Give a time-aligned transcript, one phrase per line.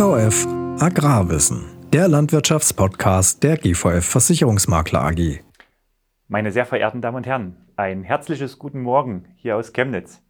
[0.00, 0.46] GVF
[0.80, 5.40] Agrarwissen, der Landwirtschaftspodcast der GVF Versicherungsmakler AG.
[6.26, 10.22] Meine sehr verehrten Damen und Herren, ein herzliches Guten Morgen hier aus Chemnitz.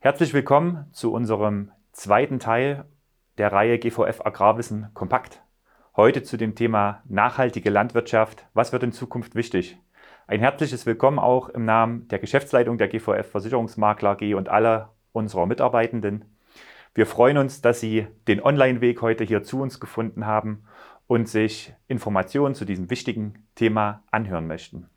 [0.00, 2.86] Herzlich willkommen zu unserem zweiten Teil
[3.38, 5.40] der Reihe GVF Agrarwissen Kompakt.
[5.94, 8.44] Heute zu dem Thema nachhaltige Landwirtschaft.
[8.54, 9.78] Was wird in Zukunft wichtig?
[10.26, 15.46] Ein herzliches Willkommen auch im Namen der Geschäftsleitung der GVF Versicherungsmakler AG und aller unserer
[15.46, 16.35] Mitarbeitenden.
[16.96, 20.64] Wir freuen uns, dass Sie den Online-Weg heute hier zu uns gefunden haben
[21.06, 24.88] und sich Informationen zu diesem wichtigen Thema anhören möchten.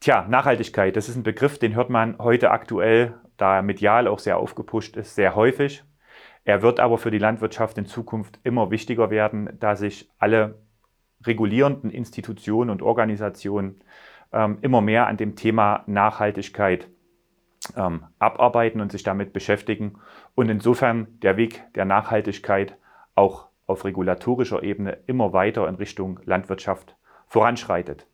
[0.00, 4.18] Tja, Nachhaltigkeit, das ist ein Begriff, den hört man heute aktuell, da er medial auch
[4.18, 5.84] sehr aufgepusht ist, sehr häufig.
[6.44, 10.58] Er wird aber für die Landwirtschaft in Zukunft immer wichtiger werden, da sich alle
[11.24, 13.84] regulierenden Institutionen und Organisationen
[14.32, 16.88] ähm, immer mehr an dem Thema Nachhaltigkeit
[17.76, 19.98] ähm, abarbeiten und sich damit beschäftigen
[20.40, 22.78] und insofern der Weg der Nachhaltigkeit
[23.14, 26.96] auch auf regulatorischer Ebene immer weiter in Richtung Landwirtschaft
[27.26, 28.06] voranschreitet.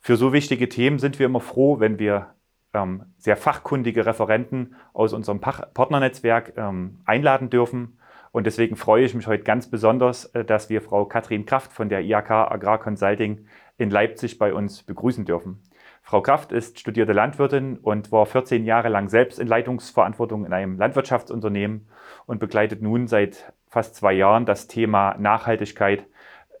[0.00, 2.34] Für so wichtige Themen sind wir immer froh, wenn wir
[2.74, 7.98] ähm, sehr fachkundige Referenten aus unserem Partnernetzwerk ähm, einladen dürfen.
[8.32, 11.88] Und deswegen freue ich mich heute ganz besonders, äh, dass wir Frau Katrin Kraft von
[11.88, 13.46] der IAK Agrar Consulting
[13.78, 15.62] in Leipzig bei uns begrüßen dürfen.
[16.10, 20.76] Frau Kraft ist studierte Landwirtin und war 14 Jahre lang selbst in Leitungsverantwortung in einem
[20.76, 21.86] Landwirtschaftsunternehmen
[22.26, 26.08] und begleitet nun seit fast zwei Jahren das Thema Nachhaltigkeit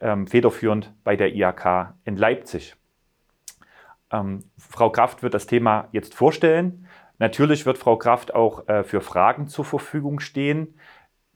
[0.00, 2.76] ähm, federführend bei der IAK in Leipzig.
[4.12, 6.86] Ähm, Frau Kraft wird das Thema jetzt vorstellen.
[7.18, 10.78] Natürlich wird Frau Kraft auch äh, für Fragen zur Verfügung stehen.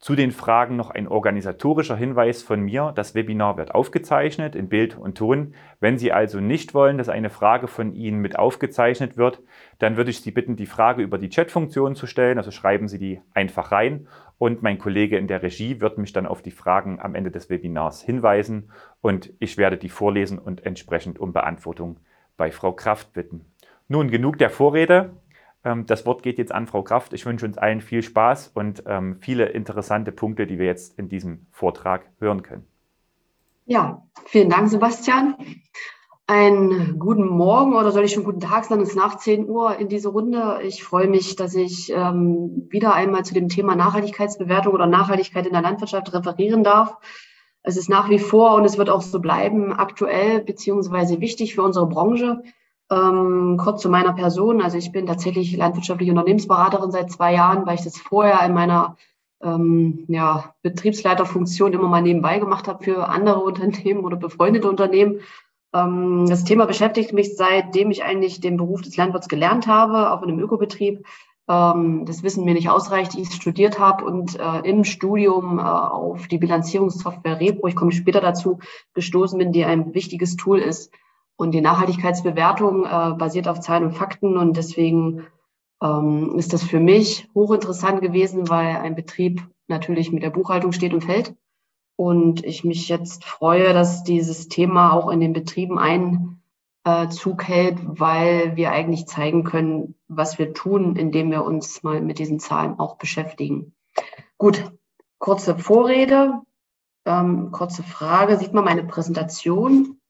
[0.05, 2.93] Zu den Fragen noch ein organisatorischer Hinweis von mir.
[2.95, 5.55] Das Webinar wird aufgezeichnet in Bild und Ton.
[5.81, 9.41] Wenn Sie also nicht wollen, dass eine Frage von Ihnen mit aufgezeichnet wird,
[9.79, 12.37] dann würde ich Sie bitten, die Frage über die Chatfunktion zu stellen.
[12.37, 16.27] Also schreiben Sie die einfach rein und mein Kollege in der Regie wird mich dann
[16.27, 18.71] auf die Fragen am Ende des Webinars hinweisen
[19.01, 21.99] und ich werde die vorlesen und entsprechend um Beantwortung
[22.37, 23.47] bei Frau Kraft bitten.
[23.89, 25.15] Nun genug der Vorrede.
[25.65, 27.13] Ähm, das Wort geht jetzt an Frau Kraft.
[27.13, 31.09] Ich wünsche uns allen viel Spaß und ähm, viele interessante Punkte, die wir jetzt in
[31.09, 32.67] diesem Vortrag hören können.
[33.67, 35.37] Ja, vielen Dank, Sebastian.
[36.27, 38.81] Einen guten Morgen oder soll ich schon guten Tag sagen?
[38.81, 40.61] Es ist nach 10 Uhr in diese Runde.
[40.63, 45.53] Ich freue mich, dass ich ähm, wieder einmal zu dem Thema Nachhaltigkeitsbewertung oder Nachhaltigkeit in
[45.53, 46.97] der Landwirtschaft referieren darf.
[47.63, 51.63] Es ist nach wie vor und es wird auch so bleiben aktuell beziehungsweise wichtig für
[51.63, 52.43] unsere Branche.
[52.91, 54.61] Ähm, kurz zu meiner Person.
[54.61, 58.97] Also ich bin tatsächlich landwirtschaftliche Unternehmensberaterin seit zwei Jahren, weil ich das vorher in meiner
[59.43, 65.21] ähm, ja, Betriebsleiterfunktion immer mal nebenbei gemacht habe für andere Unternehmen oder befreundete Unternehmen.
[65.73, 70.23] Ähm, das Thema beschäftigt mich seitdem ich eigentlich den Beruf des Landwirts gelernt habe, auch
[70.23, 71.07] in einem Ökobetrieb.
[71.49, 76.27] Ähm, das Wissen mir nicht ausreicht, ich studiert habe und äh, im Studium äh, auf
[76.29, 78.61] die Bilanzierungssoftware Repro, ich komme später dazu,
[78.95, 80.91] gestoßen bin, die ein wichtiges Tool ist,
[81.37, 85.27] und die Nachhaltigkeitsbewertung äh, basiert auf Zahlen und Fakten und deswegen
[85.83, 90.95] ähm, ist das für mich hochinteressant gewesen, weil ein Betrieb natürlich mit der Buchhaltung steht
[90.95, 91.35] und fällt.
[91.97, 97.79] Und ich mich jetzt freue, dass dieses Thema auch in den Betrieben Einzug äh, hält,
[97.85, 102.79] weil wir eigentlich zeigen können, was wir tun, indem wir uns mal mit diesen Zahlen
[102.79, 103.75] auch beschäftigen.
[104.39, 104.73] Gut,
[105.19, 106.41] kurze Vorrede,
[107.05, 108.39] ähm, kurze Frage.
[108.39, 110.01] Sieht man meine Präsentation?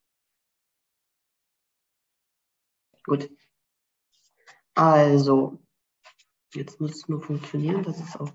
[3.04, 3.30] Gut.
[4.74, 5.58] Also,
[6.54, 7.82] jetzt muss es nur funktionieren.
[7.82, 8.30] Das ist auch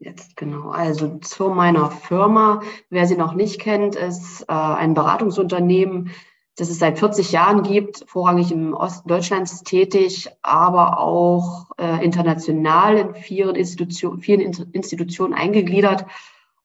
[0.00, 0.70] jetzt genau.
[0.70, 2.62] Also zu meiner Firma.
[2.88, 6.10] Wer sie noch nicht kennt, ist äh, ein Beratungsunternehmen,
[6.56, 12.96] das es seit 40 Jahren gibt, vorrangig im Osten Deutschlands tätig, aber auch äh, international
[12.96, 14.40] in vielen, Institution, vielen
[14.72, 16.06] Institutionen eingegliedert,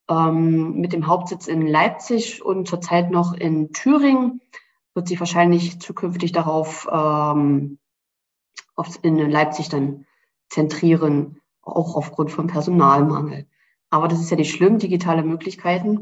[0.10, 4.42] ähm, mit dem Hauptsitz in Leipzig und zurzeit noch in Thüringen
[4.96, 7.78] wird sich wahrscheinlich zukünftig darauf ähm,
[9.04, 10.06] in Leipzig dann
[10.50, 13.46] zentrieren, auch aufgrund von Personalmangel.
[13.90, 16.02] Aber das ist ja nicht schlimm, digitale Möglichkeiten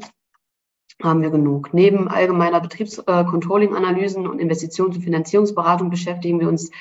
[1.02, 1.74] haben wir genug.
[1.74, 6.72] Neben allgemeiner Betriebscontrolling-Analysen äh, und Investitions- und Finanzierungsberatung beschäftigen wir uns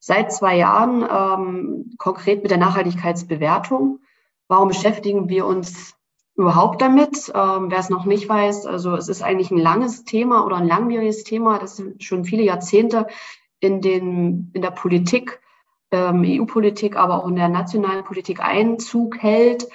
[0.00, 4.00] seit zwei Jahren ähm, konkret mit der Nachhaltigkeitsbewertung.
[4.48, 5.94] Warum beschäftigen wir uns
[6.40, 7.30] überhaupt damit.
[7.34, 10.66] Ähm, wer es noch nicht weiß, also es ist eigentlich ein langes Thema oder ein
[10.66, 13.06] langwieriges Thema, das schon viele Jahrzehnte
[13.60, 15.40] in, den, in der Politik,
[15.90, 19.68] ähm, EU-Politik, aber auch in der nationalen Politik Einzug hält.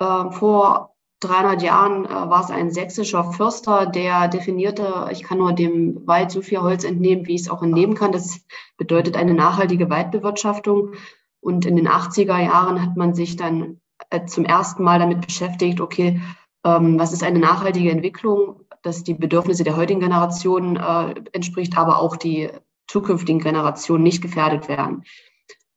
[0.00, 5.52] Ähm, vor 300 Jahren äh, war es ein sächsischer Förster, der definierte, ich kann nur
[5.52, 8.12] dem Wald so viel Holz entnehmen, wie ich es auch entnehmen kann.
[8.12, 8.40] Das
[8.76, 10.94] bedeutet eine nachhaltige Waldbewirtschaftung.
[11.40, 13.80] Und in den 80er Jahren hat man sich dann
[14.26, 16.20] zum ersten Mal damit beschäftigt, okay,
[16.64, 22.00] Ähm, was ist eine nachhaltige Entwicklung, dass die Bedürfnisse der heutigen Generation äh, entspricht, aber
[22.00, 22.48] auch die
[22.86, 25.04] zukünftigen Generationen nicht gefährdet werden.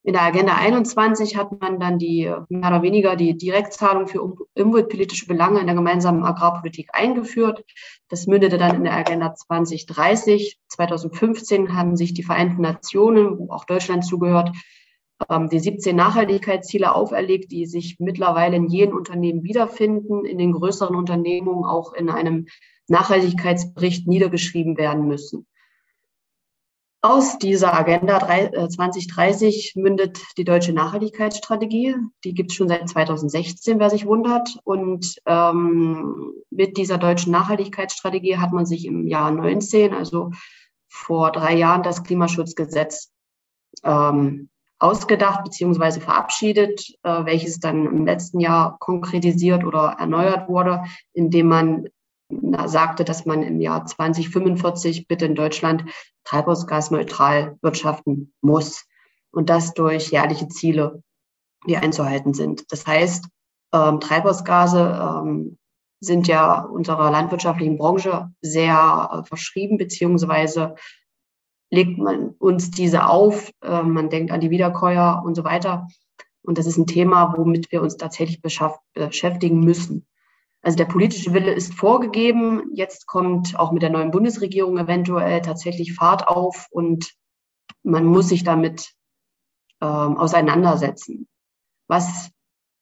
[0.04, 4.24] In der Agenda 21 hat man dann die mehr oder weniger die Direktzahlung für
[4.56, 7.63] umweltpolitische Belange in der gemeinsamen Agrarpolitik eingeführt.
[8.10, 10.57] Das mündete dann in der Agenda 2030.
[10.69, 14.51] 2015 haben sich die Vereinten Nationen, wo auch Deutschland zugehört,
[15.51, 21.65] die 17 Nachhaltigkeitsziele auferlegt, die sich mittlerweile in jedem Unternehmen wiederfinden, in den größeren Unternehmungen
[21.65, 22.47] auch in einem
[22.88, 25.47] Nachhaltigkeitsbericht niedergeschrieben werden müssen.
[27.03, 31.95] Aus dieser Agenda 2030 äh, mündet die deutsche Nachhaltigkeitsstrategie.
[32.24, 34.59] Die gibt es schon seit 2016, wer sich wundert.
[34.65, 40.29] Und ähm, mit dieser deutschen Nachhaltigkeitsstrategie hat man sich im Jahr 19, also
[40.89, 43.12] vor drei Jahren, das Klimaschutzgesetz
[43.83, 44.50] ähm,
[44.81, 46.00] ausgedacht bzw.
[46.00, 50.83] verabschiedet, äh, welches dann im letzten Jahr konkretisiert oder erneuert wurde,
[51.13, 51.88] indem man
[52.66, 55.83] sagte, dass man im Jahr 2045 bitte in Deutschland
[56.24, 58.86] treibhausgasneutral wirtschaften muss
[59.31, 61.04] und das durch jährliche Ziele,
[61.68, 62.72] die einzuhalten sind.
[62.72, 63.25] Das heißt,
[63.74, 65.57] ähm, Treibhausgase ähm,
[66.00, 70.75] sind ja unserer landwirtschaftlichen Branche sehr äh, verschrieben, beziehungsweise
[71.71, 75.88] legt man uns diese auf, äh, man denkt an die Wiederkäuer und so weiter.
[76.44, 80.06] Und das ist ein Thema, womit wir uns tatsächlich beschäftigen müssen.
[80.62, 82.71] Also der politische Wille ist vorgegeben.
[82.73, 87.13] Jetzt kommt auch mit der neuen Bundesregierung eventuell tatsächlich Fahrt auf und
[87.83, 88.91] man muss sich damit
[89.81, 91.27] ähm, auseinandersetzen.
[91.88, 92.29] Was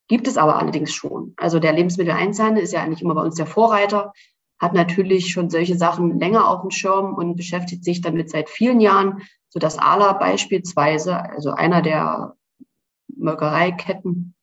[0.07, 1.33] gibt es aber allerdings schon?
[1.37, 4.13] Also der Lebensmitteleinzelhandel ist ja eigentlich immer bei uns der Vorreiter,
[4.59, 8.81] hat natürlich schon solche Sachen länger auf dem Schirm und beschäftigt sich damit seit vielen
[8.81, 12.35] Jahren, so dass Ala beispielsweise, also einer der
[13.15, 14.35] Molkereiketten,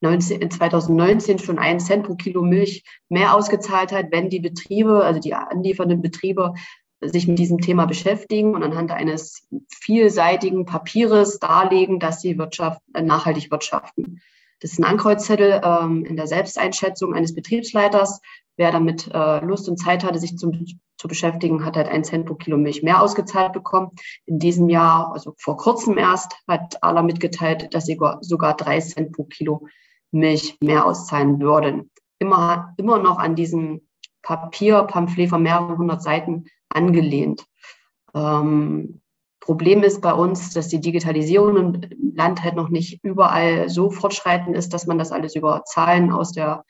[0.00, 5.20] 19, 2019 schon einen Cent pro Kilo Milch mehr ausgezahlt hat, wenn die Betriebe, also
[5.20, 6.54] die anliefernden Betriebe,
[7.00, 13.02] sich mit diesem Thema beschäftigen und anhand eines vielseitigen Papieres darlegen, dass sie Wirtschaft, äh,
[13.02, 14.20] nachhaltig wirtschaften.
[14.62, 18.20] Das ist ein Ankreuzzettel ähm, in der Selbsteinschätzung eines Betriebsleiters.
[18.56, 20.64] Wer damit äh, Lust und Zeit hatte, sich zum,
[20.96, 23.90] zu beschäftigen, hat halt einen Cent pro Kilo Milch mehr ausgezahlt bekommen.
[24.24, 29.12] In diesem Jahr, also vor kurzem erst, hat Ala mitgeteilt, dass sie sogar drei Cent
[29.12, 29.66] pro Kilo
[30.12, 31.90] Milch mehr auszahlen würden.
[32.20, 33.80] Immer, immer noch an diesem
[34.22, 37.44] Papierpamphlet von mehreren hundert Seiten angelehnt.
[38.14, 39.01] Ähm,
[39.42, 44.56] Problem ist bei uns, dass die Digitalisierung im Land halt noch nicht überall so fortschreitend
[44.56, 46.64] ist, dass man das alles über Zahlen aus, der,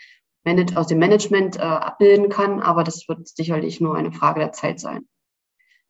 [0.75, 2.61] aus dem Management äh, abbilden kann.
[2.61, 5.07] Aber das wird sicherlich nur eine Frage der Zeit sein.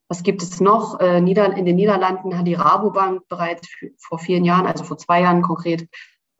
[0.09, 0.99] Was gibt es noch?
[0.99, 3.69] Äh, in den Niederlanden hat die Rabobank bereits
[3.99, 5.89] vor vielen Jahren, also vor zwei Jahren konkret,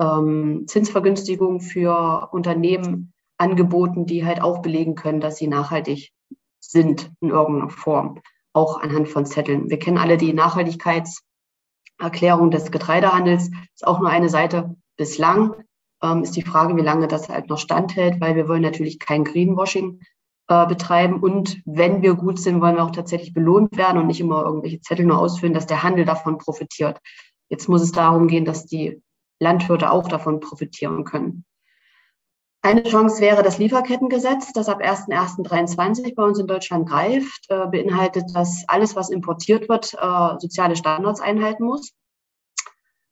[0.01, 6.11] ähm, Zinsvergünstigung für Unternehmen angeboten, die halt auch belegen können, dass sie nachhaltig
[6.59, 8.21] sind in irgendeiner Form,
[8.53, 9.71] auch anhand von Zetteln.
[9.71, 14.77] Wir kennen alle die Nachhaltigkeitserklärung des Getreidehandels, ist auch nur eine Seite.
[14.97, 15.55] Bislang
[16.03, 19.25] ähm, ist die Frage, wie lange das halt noch standhält, weil wir wollen natürlich kein
[19.25, 20.01] Greenwashing
[20.49, 21.21] äh, betreiben.
[21.21, 24.81] Und wenn wir gut sind, wollen wir auch tatsächlich belohnt werden und nicht immer irgendwelche
[24.81, 26.99] Zettel nur ausfüllen, dass der Handel davon profitiert.
[27.49, 29.03] Jetzt muss es darum gehen, dass die
[29.41, 31.45] Landwirte auch davon profitieren können.
[32.65, 38.27] Eine Chance wäre das Lieferkettengesetz, das ab 1.1.23 bei uns in Deutschland greift, äh, beinhaltet,
[38.35, 41.93] dass alles, was importiert wird, äh, soziale Standards einhalten muss.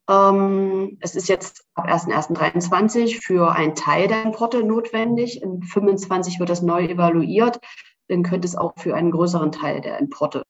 [0.09, 5.41] Ähm, es ist jetzt ab 1.1.23 für einen Teil der Importe notwendig.
[5.41, 7.59] In 25 wird das neu evaluiert.
[8.07, 10.43] Dann könnte es auch für einen größeren Teil der Importe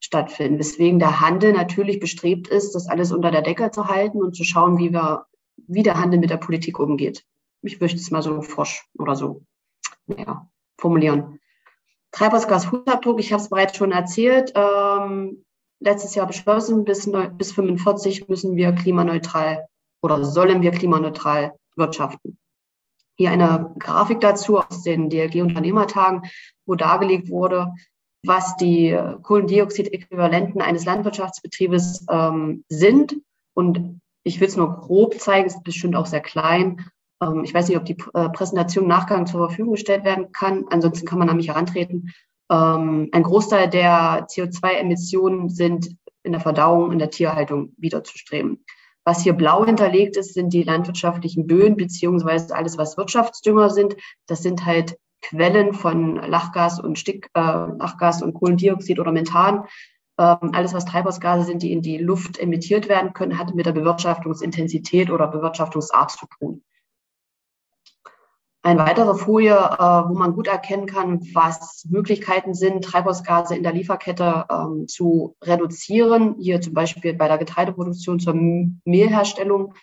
[0.00, 0.58] stattfinden.
[0.58, 4.42] Weswegen der Handel natürlich bestrebt ist, das alles unter der Decke zu halten und zu
[4.42, 5.26] schauen, wie wir,
[5.68, 7.24] wie der Handel mit der Politik umgeht.
[7.62, 9.42] Ich möchte es mal so forsch oder so
[10.06, 10.48] ja,
[10.78, 11.40] formulieren.
[12.12, 15.44] Treibhausgasfußabdruck, ich habe es bereits schon erzählt, ähm,
[15.80, 19.66] letztes Jahr beschlossen, bis, bis 45 müssen wir klimaneutral
[20.02, 22.38] oder sollen wir klimaneutral wirtschaften.
[23.16, 26.22] Hier eine Grafik dazu aus den DLG-Unternehmertagen,
[26.66, 27.72] wo dargelegt wurde,
[28.24, 33.16] was die Kohlendioxidäquivalenten eines Landwirtschaftsbetriebes ähm, sind.
[33.54, 36.90] Und ich will es nur grob zeigen, es ist bestimmt auch sehr klein.
[37.22, 40.64] Ähm, ich weiß nicht, ob die äh, Präsentation im Nachgang zur Verfügung gestellt werden kann.
[40.70, 42.12] Ansonsten kann man an mich herantreten.
[42.50, 48.64] Ähm, ein Großteil der CO2-Emissionen sind in der Verdauung, in der Tierhaltung wiederzustreben.
[49.04, 53.96] Was hier blau hinterlegt ist, sind die landwirtschaftlichen Böden beziehungsweise alles, was Wirtschaftsdünger sind.
[54.26, 59.64] Das sind halt Quellen von Lachgas und Stick, äh, Lachgas und Kohlendioxid oder Methan.
[60.18, 63.72] Ähm, alles, was Treibhausgase sind, die in die Luft emittiert werden können, hat mit der
[63.72, 66.62] Bewirtschaftungsintensität oder Bewirtschaftungsart zu tun.
[68.62, 73.72] Eine weitere Folie, äh, wo man gut erkennen kann, was Möglichkeiten sind, Treibhausgase in der
[73.72, 76.34] Lieferkette ähm, zu reduzieren.
[76.40, 78.34] Hier zum Beispiel bei der Getreideproduktion zur
[78.84, 79.74] Mehlherstellung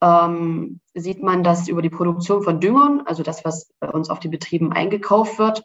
[0.00, 4.20] ähm, sieht man, dass über die Produktion von Düngern, also das, was bei uns auf
[4.20, 5.64] die Betrieben eingekauft wird,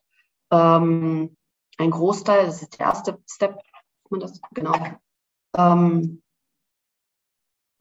[0.52, 1.38] ähm,
[1.78, 3.58] ein Großteil, das ist der erste Step,
[4.10, 4.76] man das genau,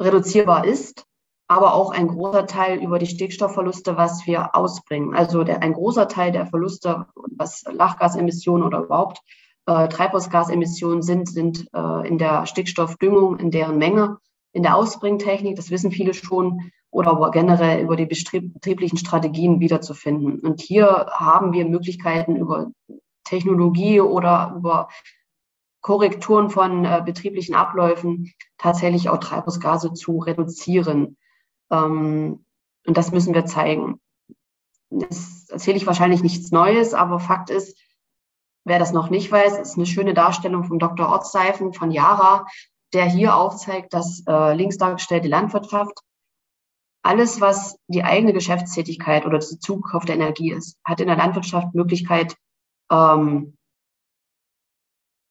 [0.01, 1.08] reduzierbar ist
[1.49, 5.15] aber auch ein großer Teil über die Stickstoffverluste, was wir ausbringen.
[5.15, 9.23] Also der, ein großer Teil der Verluste, was Lachgasemissionen oder überhaupt
[9.67, 14.19] äh, Treibhausgasemissionen sind, sind äh, in der Stickstoffdüngung, in deren Menge,
[14.53, 20.41] in der Ausbringtechnik, das wissen viele schon, oder aber generell über die betrieblichen Strategien wiederzufinden.
[20.41, 22.71] Und hier haben wir Möglichkeiten über
[23.25, 24.89] Technologie oder über
[25.81, 31.17] Korrekturen von äh, betrieblichen Abläufen tatsächlich auch Treibhausgase zu reduzieren.
[31.71, 32.45] Ähm,
[32.87, 34.01] und das müssen wir zeigen.
[34.91, 37.79] Das erzähle ich wahrscheinlich nichts Neues, aber Fakt ist,
[38.65, 41.09] wer das noch nicht weiß, ist eine schöne Darstellung vom Dr.
[41.09, 42.47] Ortsseifen von Yara,
[42.95, 46.01] der hier aufzeigt, dass äh, links dargestellte Landwirtschaft
[47.03, 51.75] alles, was die eigene Geschäftstätigkeit oder die Zukauf der Energie ist, hat in der Landwirtschaft
[51.75, 52.37] Möglichkeit,
[52.91, 53.57] ähm,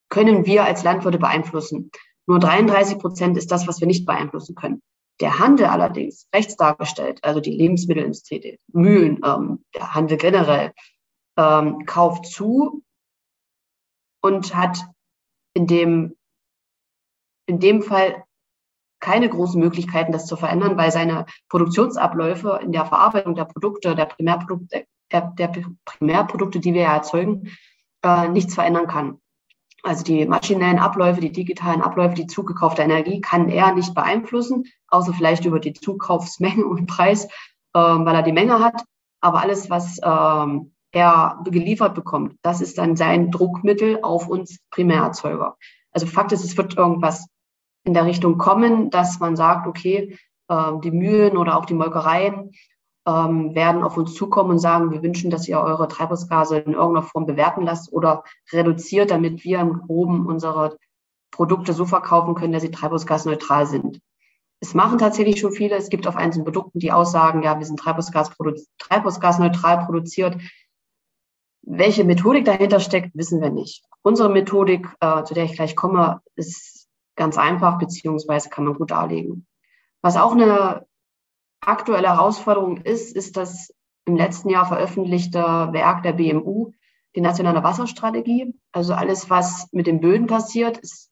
[0.10, 1.92] können wir als Landwirte beeinflussen.
[2.26, 4.82] Nur 33 Prozent ist das, was wir nicht beeinflussen können.
[5.20, 10.74] Der Handel allerdings, rechts dargestellt, also die Lebensmittelindustrie, die Mühlen, ähm, der Handel generell,
[11.38, 12.84] ähm, kauft zu
[14.22, 14.86] und hat
[15.54, 16.16] in dem,
[17.48, 18.24] in dem Fall
[19.00, 24.06] keine großen Möglichkeiten, das zu verändern, weil seine Produktionsabläufe in der Verarbeitung der Produkte, der
[24.06, 25.52] Primärprodukte, der, der
[25.86, 27.52] Primärprodukte, die wir ja erzeugen,
[28.04, 29.22] äh, nichts verändern kann.
[29.84, 35.14] Also die maschinellen Abläufe, die digitalen Abläufe, die zugekaufte Energie kann er nicht beeinflussen, außer
[35.14, 37.28] vielleicht über die Zukaufsmenge und Preis,
[37.76, 38.84] ähm, weil er die Menge hat.
[39.22, 45.58] Aber alles, was ähm, er geliefert bekommt, das ist dann sein Druckmittel auf uns Primärerzeuger.
[45.92, 47.28] Also Fakt ist, es wird irgendwas
[47.84, 50.18] in der Richtung kommen, dass man sagt, okay,
[50.50, 52.52] äh, die Mühlen oder auch die Molkereien
[53.08, 57.08] ähm, werden auf uns zukommen und sagen, wir wünschen, dass ihr eure Treibhausgase in irgendeiner
[57.08, 60.78] Form bewerten lasst oder reduziert, damit wir im Groben unsere
[61.32, 64.02] Produkte so verkaufen können, dass sie treibhausgasneutral sind.
[64.60, 65.76] Es machen tatsächlich schon viele.
[65.76, 70.38] Es gibt auf einzelnen Produkten die Aussagen, ja, wir sind Treibhausgas produ treibhausgasneutral produziert.
[71.62, 73.84] Welche Methodik dahinter steckt, wissen wir nicht.
[74.02, 78.92] Unsere Methodik, äh, zu der ich gleich komme, ist ganz einfach, beziehungsweise kann man gut
[78.92, 79.46] darlegen.
[80.02, 80.87] Was auch eine
[81.68, 83.74] aktuelle Herausforderung ist, ist das
[84.06, 86.72] im letzten Jahr veröffentlichte Werk der BMU,
[87.16, 88.54] die nationale Wasserstrategie.
[88.72, 91.12] Also alles, was mit den Böden passiert, ist,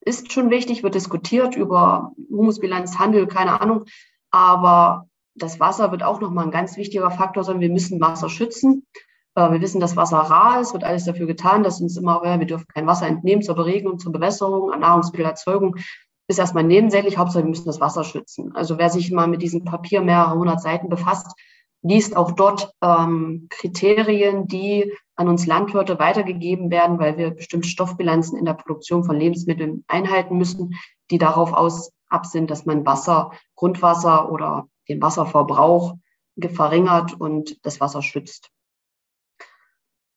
[0.00, 3.84] ist schon wichtig, wird diskutiert über Humusbilanz, Handel, keine Ahnung.
[4.30, 7.60] Aber das Wasser wird auch nochmal ein ganz wichtiger Faktor sein.
[7.60, 8.86] Wir müssen Wasser schützen.
[9.34, 12.46] Äh, wir wissen, dass Wasser rar ist, wird alles dafür getan, dass uns immer, wir
[12.46, 15.76] dürfen kein Wasser entnehmen zur Beregnung, zur Bewässerung, an Nahrungsmittelerzeugung
[16.28, 17.18] ist erstmal nebensächlich.
[17.18, 18.54] Hauptsache, wir müssen das Wasser schützen.
[18.54, 21.32] Also wer sich mal mit diesem Papier mehrere hundert Seiten befasst,
[21.82, 28.38] liest auch dort ähm, Kriterien, die an uns Landwirte weitergegeben werden, weil wir bestimmte Stoffbilanzen
[28.38, 30.74] in der Produktion von Lebensmitteln einhalten müssen,
[31.10, 35.96] die darauf aus ab sind, dass man Wasser, Grundwasser oder den Wasserverbrauch
[36.52, 38.50] verringert und das Wasser schützt.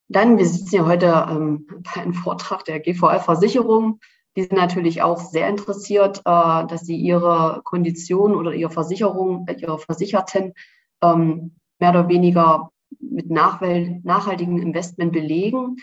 [0.10, 4.00] Dann, wir sitzen ja heute ähm, bei einem Vortrag der GVL-Versicherung.
[4.40, 9.56] Die sind natürlich auch sehr interessiert, äh, dass sie ihre Konditionen oder ihre Versicherung, äh,
[9.56, 10.54] ihre Versicherten
[11.02, 15.76] ähm, mehr oder weniger mit nachhaltigem Investment belegen.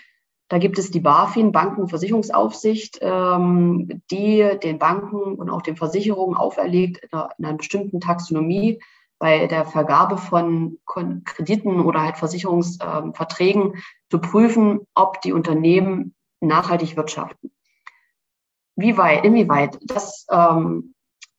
[0.49, 5.77] Da gibt es die BaFin, Banken- und Versicherungsaufsicht, ähm, die den Banken und auch den
[5.77, 8.81] Versicherungen auferlegt, in einer, bestimmten Taxonomie
[9.19, 10.79] bei der Vergabe von
[11.27, 17.51] Krediten oder halt Versicherungsverträgen ähm, zu prüfen, ob die Unternehmen nachhaltig wirtschaften.
[18.77, 20.95] Wie weit, inwieweit das ähm,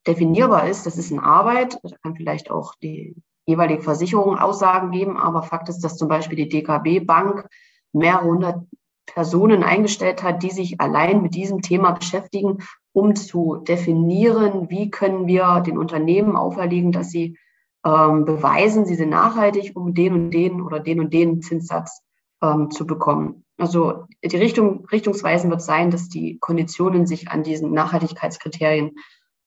[0.08, 1.79] definierbar ist, das ist eine Arbeit.
[1.84, 3.15] Da kann vielleicht auch die
[3.46, 7.48] jeweilige Versicherung Aussagen geben, aber Fakt ist, dass zum Beispiel die DKB Bank
[7.94, 8.63] mehrere hundert
[9.06, 12.58] Personen eingestellt hat, die sich allein mit diesem Thema beschäftigen,
[12.91, 17.38] um zu definieren, wie können wir den Unternehmen auferlegen, dass sie
[17.86, 22.01] ähm, beweisen, sie sind nachhaltig, um den und den oder den und den Zinssatz
[22.41, 23.46] ähm, zu bekommen.
[23.57, 28.95] Also die Richtung, richtungsweisen wird sein, dass die Konditionen sich an diesen Nachhaltigkeitskriterien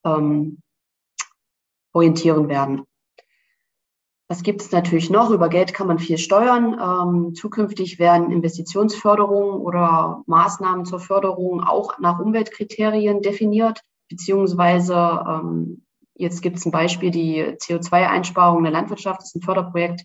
[0.04, 0.58] ähm,
[1.92, 2.84] orientieren werden.
[4.28, 5.30] Was gibt es natürlich noch?
[5.30, 6.78] Über Geld kann man viel steuern.
[6.80, 16.42] Ähm, zukünftig werden Investitionsförderungen oder Maßnahmen zur Förderung auch nach Umweltkriterien definiert, beziehungsweise ähm, jetzt
[16.42, 20.04] gibt es ein Beispiel, die CO2-Einsparung in der Landwirtschaft das ist ein Förderprojekt,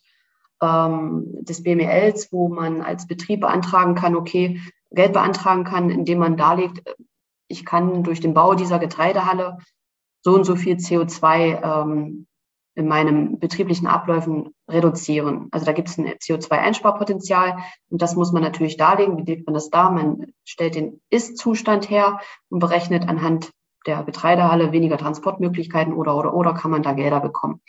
[0.61, 6.37] ähm, des BMELs, wo man als Betrieb beantragen kann, okay, Geld beantragen kann, indem man
[6.37, 6.83] darlegt,
[7.47, 9.57] ich kann durch den Bau dieser Getreidehalle
[10.21, 12.27] so und so viel CO2 ähm,
[12.75, 15.47] in meinem betrieblichen Abläufen reduzieren.
[15.51, 17.57] Also da gibt es ein CO2-Einsparpotenzial
[17.89, 19.17] und das muss man natürlich darlegen.
[19.17, 19.91] Wie legt man das dar?
[19.91, 22.19] Man stellt den Ist-Zustand her
[22.49, 23.51] und berechnet anhand
[23.85, 27.61] der Getreidehalle weniger Transportmöglichkeiten oder oder oder kann man da Gelder bekommen.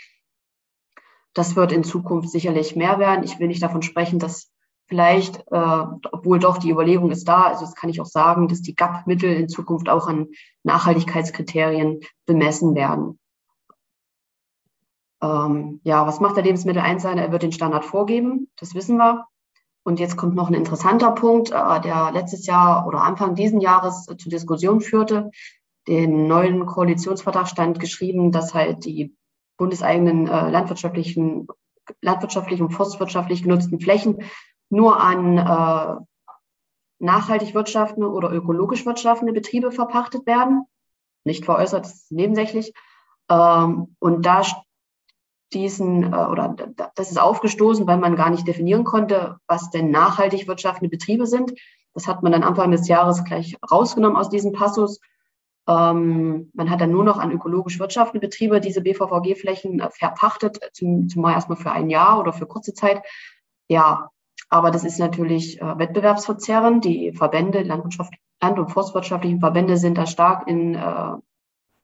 [1.36, 3.22] Das wird in Zukunft sicherlich mehr werden.
[3.22, 4.50] Ich will nicht davon sprechen, dass
[4.86, 8.62] vielleicht, äh, obwohl doch die Überlegung ist da, also das kann ich auch sagen, dass
[8.62, 10.28] die GAP-Mittel in Zukunft auch an
[10.62, 13.18] Nachhaltigkeitskriterien bemessen werden.
[15.20, 17.26] Ähm, ja, was macht der Lebensmitteleinzelhandel?
[17.26, 19.26] Er wird den Standard vorgeben, das wissen wir.
[19.82, 24.08] Und jetzt kommt noch ein interessanter Punkt, äh, der letztes Jahr oder Anfang diesen Jahres
[24.08, 25.30] äh, zur Diskussion führte.
[25.86, 29.14] Den neuen Koalitionsvertrag stand geschrieben, dass halt die
[29.56, 31.46] bundeseigenen äh, landwirtschaftlichen,
[32.00, 34.18] landwirtschaftlich und forstwirtschaftlich genutzten Flächen
[34.70, 36.00] nur an äh,
[36.98, 40.64] nachhaltig wirtschaftende oder ökologisch wirtschaftende Betriebe verpachtet werden.
[41.24, 42.72] Nicht veräußert, das ist nebensächlich.
[43.28, 44.42] Ähm, und da
[45.52, 46.54] diesen äh, oder
[46.94, 51.52] das ist aufgestoßen, weil man gar nicht definieren konnte, was denn nachhaltig wirtschaftende Betriebe sind.
[51.94, 55.00] Das hat man dann Anfang des Jahres gleich rausgenommen aus diesem Passus.
[55.68, 61.08] Ähm, man hat dann nur noch an ökologisch wirtschaftende Betriebe diese BVVG-Flächen äh, verpachtet, zum,
[61.08, 63.02] zumal erstmal für ein Jahr oder für kurze Zeit.
[63.68, 64.10] Ja,
[64.48, 66.84] aber das ist natürlich äh, wettbewerbsverzerrend.
[66.84, 71.12] Die Verbände, Landwirtschaft, Land- und Forstwirtschaftlichen Verbände sind da stark in äh,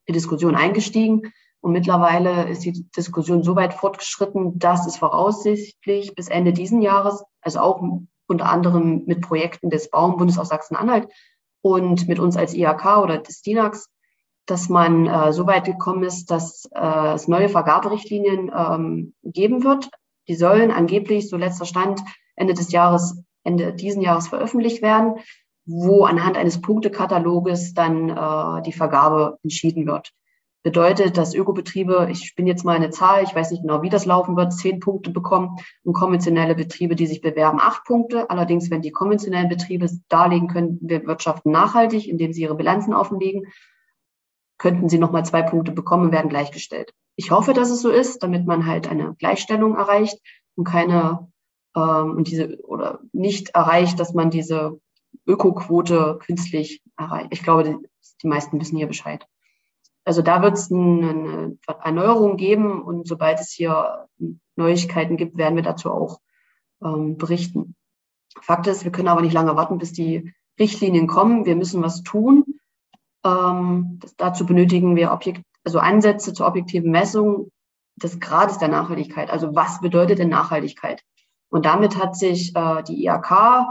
[0.09, 1.33] die Diskussion eingestiegen.
[1.61, 7.25] Und mittlerweile ist die Diskussion so weit fortgeschritten, dass es voraussichtlich bis Ende diesen Jahres,
[7.41, 7.83] also auch
[8.27, 11.09] unter anderem mit Projekten des Bauernbundes aus Sachsen-Anhalt
[11.63, 13.89] und mit uns als IHK oder des DINAX,
[14.47, 19.89] dass man äh, so weit gekommen ist, dass äh, es neue Vergaberichtlinien ähm, geben wird.
[20.29, 22.01] Die sollen angeblich, so letzter Stand,
[22.37, 25.17] Ende des Jahres, Ende diesen Jahres veröffentlicht werden,
[25.65, 30.13] wo anhand eines Punktekataloges dann äh, die Vergabe entschieden wird
[30.63, 34.07] bedeutet, dass Ökobetriebe, ich bin jetzt mal eine Zahl, ich weiß nicht genau, wie das
[34.07, 38.31] laufen wird, zehn Punkte bekommen und konventionelle Betriebe, die sich bewerben, acht Punkte.
[38.31, 43.47] Allerdings, wenn die konventionellen Betriebe darlegen können, wir wirtschaften nachhaltig, indem sie ihre Bilanzen offenlegen,
[44.59, 46.93] könnten sie nochmal zwei Punkte bekommen und werden gleichgestellt.
[47.17, 50.19] Ich hoffe, dass es so ist, damit man halt eine Gleichstellung erreicht
[50.55, 51.33] und keine
[51.75, 54.81] ähm, und diese oder nicht erreicht, dass man diese
[55.27, 57.29] Ökoquote künstlich erreicht.
[57.33, 57.77] Ich glaube, die,
[58.23, 59.27] die meisten wissen hier Bescheid.
[60.05, 64.09] Also da wird es eine Erneuerung geben und sobald es hier
[64.57, 66.21] Neuigkeiten gibt, werden wir dazu auch
[66.83, 67.77] ähm, berichten.
[68.41, 71.45] Fakt ist, wir können aber nicht lange warten, bis die Richtlinien kommen.
[71.45, 72.45] Wir müssen was tun.
[73.25, 77.51] Ähm, das, dazu benötigen wir Objekt, also Ansätze zur objektiven Messung
[77.97, 79.31] des Grades der Nachhaltigkeit.
[79.31, 81.03] Also was bedeutet denn Nachhaltigkeit?
[81.51, 83.67] Und damit hat sich äh, die IAK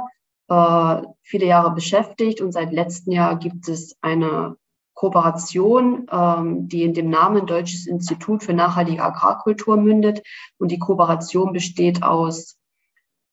[0.47, 4.55] äh, viele Jahre beschäftigt und seit letztem Jahr gibt es eine
[4.93, 10.21] Kooperation, ähm, die in dem Namen Deutsches Institut für nachhaltige Agrarkultur mündet.
[10.57, 12.57] Und die Kooperation besteht aus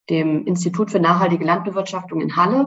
[0.08, 2.66] dem Institut für nachhaltige Landbewirtschaftung in Halle.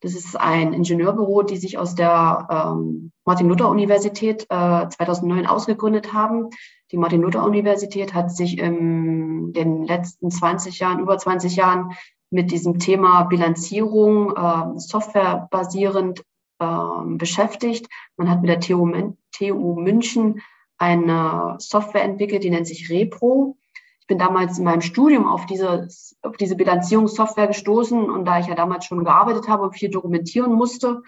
[0.00, 6.50] Das ist ein Ingenieurbüro, die sich aus der ähm, Martin-Luther-Universität äh, 2009 ausgegründet haben.
[6.92, 11.92] Die Martin-Luther-Universität hat sich in den letzten 20 Jahren, über 20 Jahren
[12.30, 16.22] mit diesem Thema Bilanzierung äh, softwarebasierend
[16.60, 17.88] ähm, beschäftigt.
[18.16, 18.90] Man hat mit der TU,
[19.32, 20.40] TU München
[20.78, 23.56] eine Software entwickelt, die nennt sich Repro.
[24.00, 25.88] Ich bin damals in meinem Studium auf diese,
[26.22, 30.52] auf diese Bilanzierungssoftware gestoßen und da ich ja damals schon gearbeitet habe und viel dokumentieren
[30.52, 31.02] musste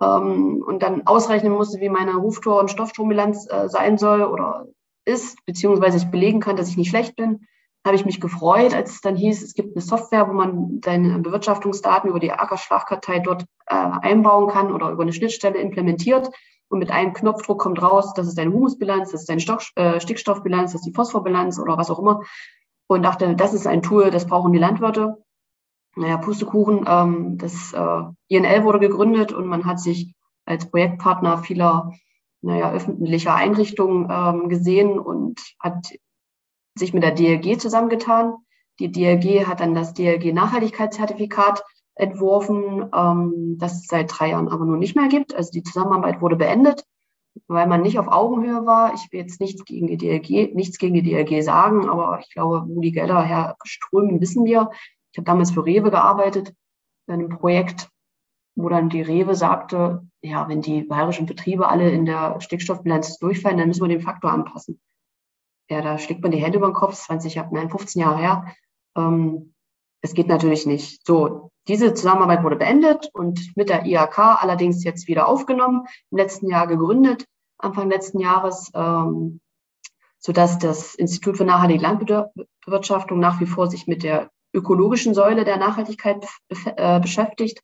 [0.00, 4.66] ähm, und dann ausrechnen musste, wie meine Ruftor- und Stoffstrombilanz äh, sein soll oder
[5.04, 7.46] ist, beziehungsweise ich belegen kann, dass ich nicht schlecht bin,
[7.84, 11.18] habe ich mich gefreut, als es dann hieß, es gibt eine Software, wo man seine
[11.20, 16.30] Bewirtschaftungsdaten über die Ackerschlagkartei dort äh, einbauen kann oder über eine Schnittstelle implementiert.
[16.68, 20.00] Und mit einem Knopfdruck kommt raus, das ist deine Humusbilanz, das ist deine Stock, äh,
[20.00, 22.22] Stickstoffbilanz, das ist die Phosphorbilanz oder was auch immer.
[22.88, 25.16] Und dachte, das ist ein Tool, das brauchen die Landwirte.
[25.96, 30.14] Naja, Pustekuchen, ähm, das äh, INL wurde gegründet und man hat sich
[30.44, 31.92] als Projektpartner vieler
[32.40, 35.92] naja, öffentlicher Einrichtungen ähm, gesehen und hat
[36.78, 38.34] sich mit der DLG zusammengetan.
[38.78, 41.64] Die DLG hat dann das DLG Nachhaltigkeitszertifikat
[41.96, 45.34] entworfen, ähm, das es seit drei Jahren aber nun nicht mehr gibt.
[45.34, 46.84] Also die Zusammenarbeit wurde beendet,
[47.48, 48.94] weil man nicht auf Augenhöhe war.
[48.94, 52.64] Ich will jetzt nichts gegen die DLG, nichts gegen die DLG sagen, aber ich glaube,
[52.68, 54.70] wo die Gelder herströmen, wissen wir.
[55.12, 56.54] Ich habe damals für Rewe gearbeitet,
[57.08, 57.88] in einem Projekt,
[58.54, 63.58] wo dann die Rewe sagte, ja, wenn die bayerischen Betriebe alle in der Stickstoffbilanz durchfallen,
[63.58, 64.80] dann müssen wir den Faktor anpassen
[65.68, 68.54] ja, da schlägt man die Hände über den Kopf, 20 Jahre, nein, 15 Jahre her.
[68.96, 69.54] Ähm,
[70.00, 71.06] es geht natürlich nicht.
[71.06, 76.48] So, diese Zusammenarbeit wurde beendet und mit der IHK allerdings jetzt wieder aufgenommen, im letzten
[76.48, 77.26] Jahr gegründet,
[77.58, 79.40] Anfang letzten Jahres, ähm,
[80.18, 85.58] sodass das Institut für nachhaltige Landbewirtschaftung nach wie vor sich mit der ökologischen Säule der
[85.58, 86.26] Nachhaltigkeit
[86.76, 87.62] äh, beschäftigt,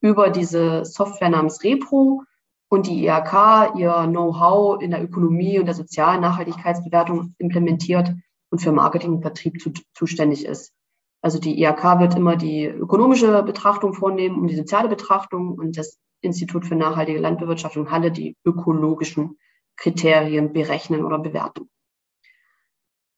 [0.00, 2.22] über diese Software namens Repro
[2.72, 8.14] und die IHK ihr Know-how in der Ökonomie und der sozialen Nachhaltigkeitsbewertung implementiert
[8.50, 10.72] und für Marketing und Vertrieb zu, zuständig ist.
[11.20, 15.98] Also die IHK wird immer die ökonomische Betrachtung vornehmen und die soziale Betrachtung und das
[16.22, 19.36] Institut für nachhaltige Landbewirtschaftung Halle die ökologischen
[19.76, 21.68] Kriterien berechnen oder bewerten.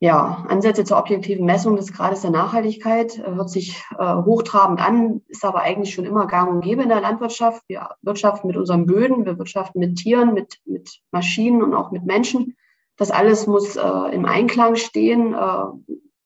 [0.04, 5.22] Ja, Ansätze zur objektiven Messung des Grades der Nachhaltigkeit äh, hört sich äh, hochtrabend an,
[5.28, 7.62] ist aber eigentlich schon immer gang und gäbe in der Landwirtschaft.
[7.68, 12.04] Wir wirtschaften mit unseren Böden, wir wirtschaften mit Tieren, mit, mit Maschinen und auch mit
[12.04, 12.54] Menschen.
[12.98, 15.32] Das alles muss äh, im Einklang stehen.
[15.32, 15.64] Äh,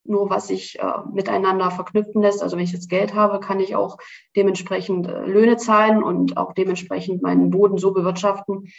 [0.03, 2.43] nur was sich äh, miteinander verknüpfen lässt.
[2.43, 3.99] Also wenn ich jetzt Geld habe, kann ich auch
[4.35, 8.73] dementsprechend äh, Löhne zahlen und auch dementsprechend meinen Boden so bewirtschaften,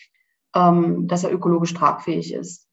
[0.54, 2.69] ähm, dass er ökologisch tragfähig ist.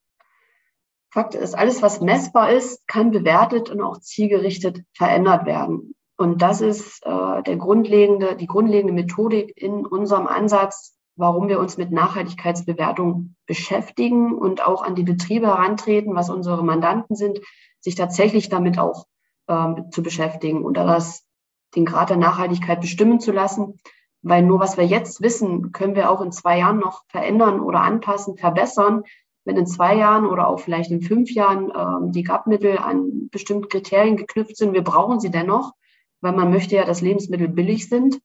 [1.17, 5.95] Fakt ist, alles, was messbar ist, kann bewertet und auch zielgerichtet verändert werden.
[6.19, 11.79] Und das ist äh, der grundlegende, die grundlegende Methodik in unserem Ansatz, warum wir uns
[11.79, 17.41] mit Nachhaltigkeitsbewertung beschäftigen und auch an die Betriebe herantreten, was unsere Mandanten sind,
[17.81, 19.07] sich tatsächlich damit auch
[19.49, 21.25] ähm, zu beschäftigen und das,
[21.75, 23.81] den Grad der Nachhaltigkeit bestimmen zu lassen.
[24.21, 27.81] Weil nur was wir jetzt wissen, können wir auch in zwei Jahren noch verändern oder
[27.81, 29.05] anpassen, verbessern.
[29.47, 33.69] Wenn in zwei Jahren oder auch vielleicht in fünf Jahren ähm, die GAP-Mittel an bestimmte
[33.69, 35.73] Kriterien geknüpft sind, wir brauchen sie dennoch,
[36.21, 38.21] weil man möchte ja, dass Lebensmittel billig sind,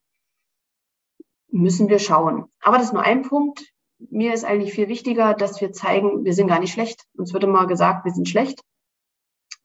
[1.51, 2.45] müssen wir schauen.
[2.59, 3.71] Aber das ist nur ein Punkt.
[3.99, 7.05] Mir ist eigentlich viel wichtiger, dass wir zeigen, wir sind gar nicht schlecht.
[7.15, 8.59] Uns wird immer gesagt, wir sind schlecht.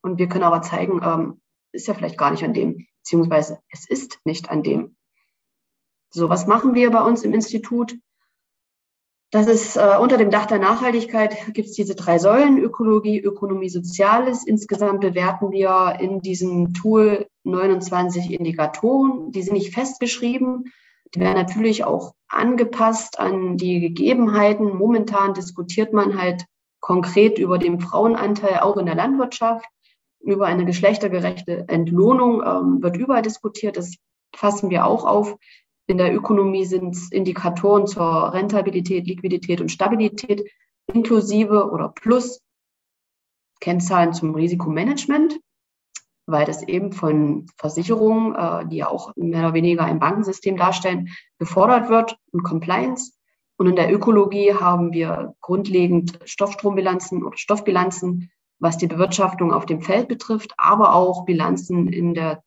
[0.03, 1.41] Und wir können aber zeigen, ähm,
[1.73, 4.95] ist ja vielleicht gar nicht an dem, beziehungsweise es ist nicht an dem.
[6.11, 7.97] So, was machen wir bei uns im Institut?
[9.31, 13.69] Das ist äh, unter dem Dach der Nachhaltigkeit gibt es diese drei Säulen, Ökologie, Ökonomie,
[13.69, 14.47] Soziales.
[14.47, 19.33] Insgesamt bewerten wir in diesem Tool 29 Indikatoren.
[19.33, 20.73] Die sind nicht festgeschrieben.
[21.15, 24.77] Die werden natürlich auch angepasst an die Gegebenheiten.
[24.77, 26.45] Momentan diskutiert man halt
[26.81, 29.67] konkret über den Frauenanteil auch in der Landwirtschaft
[30.21, 33.77] über eine geschlechtergerechte Entlohnung ähm, wird überall diskutiert.
[33.77, 33.97] Das
[34.35, 35.37] fassen wir auch auf.
[35.87, 40.49] In der Ökonomie sind es Indikatoren zur Rentabilität, Liquidität und Stabilität
[40.93, 42.41] inklusive oder plus
[43.61, 45.39] Kennzahlen zum Risikomanagement,
[46.27, 51.09] weil das eben von Versicherungen, äh, die ja auch mehr oder weniger ein Bankensystem darstellen,
[51.39, 53.13] gefordert wird und Compliance.
[53.57, 59.83] Und in der Ökologie haben wir grundlegend Stoffstrombilanzen oder Stoffbilanzen was die Bewirtschaftung auf dem
[59.83, 62.43] Feld betrifft, aber auch Bilanzen in der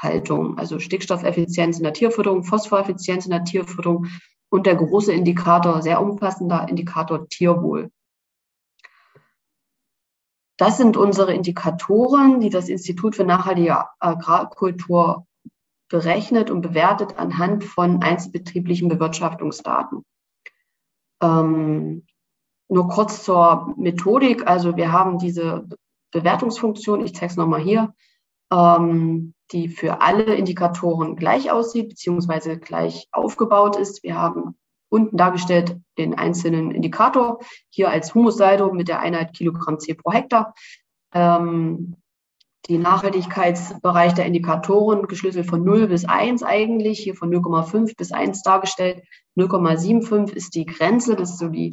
[0.00, 4.06] Tierhaltung, also Stickstoffeffizienz in der Tierfütterung, Phosphoreffizienz in der Tierfütterung
[4.50, 7.90] und der große Indikator, sehr umfassender Indikator Tierwohl.
[10.58, 15.26] Das sind unsere Indikatoren, die das Institut für nachhaltige Agrarkultur
[15.88, 20.02] berechnet und bewertet anhand von einzelbetrieblichen Bewirtschaftungsdaten.
[21.22, 22.06] Ähm,
[22.68, 24.46] nur kurz zur Methodik.
[24.46, 25.68] Also wir haben diese
[26.10, 27.94] Bewertungsfunktion, ich zeige es nochmal hier,
[28.52, 34.02] ähm, die für alle Indikatoren gleich aussieht, beziehungsweise gleich aufgebaut ist.
[34.02, 34.56] Wir haben
[34.88, 40.54] unten dargestellt den einzelnen Indikator, hier als Humussaldo mit der Einheit Kilogramm C pro Hektar.
[41.12, 41.96] Ähm,
[42.68, 48.42] die Nachhaltigkeitsbereich der Indikatoren geschlüsselt von 0 bis 1 eigentlich, hier von 0,5 bis 1
[48.42, 49.04] dargestellt.
[49.36, 51.70] 0,75 ist die Grenze, das ist so die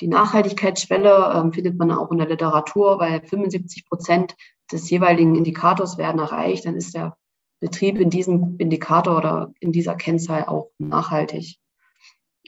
[0.00, 4.36] die Nachhaltigkeitsschwelle ähm, findet man auch in der Literatur, weil 75 Prozent
[4.72, 7.16] des jeweiligen Indikators werden erreicht, dann ist der
[7.60, 11.58] Betrieb in diesem Indikator oder in dieser Kennzahl auch nachhaltig.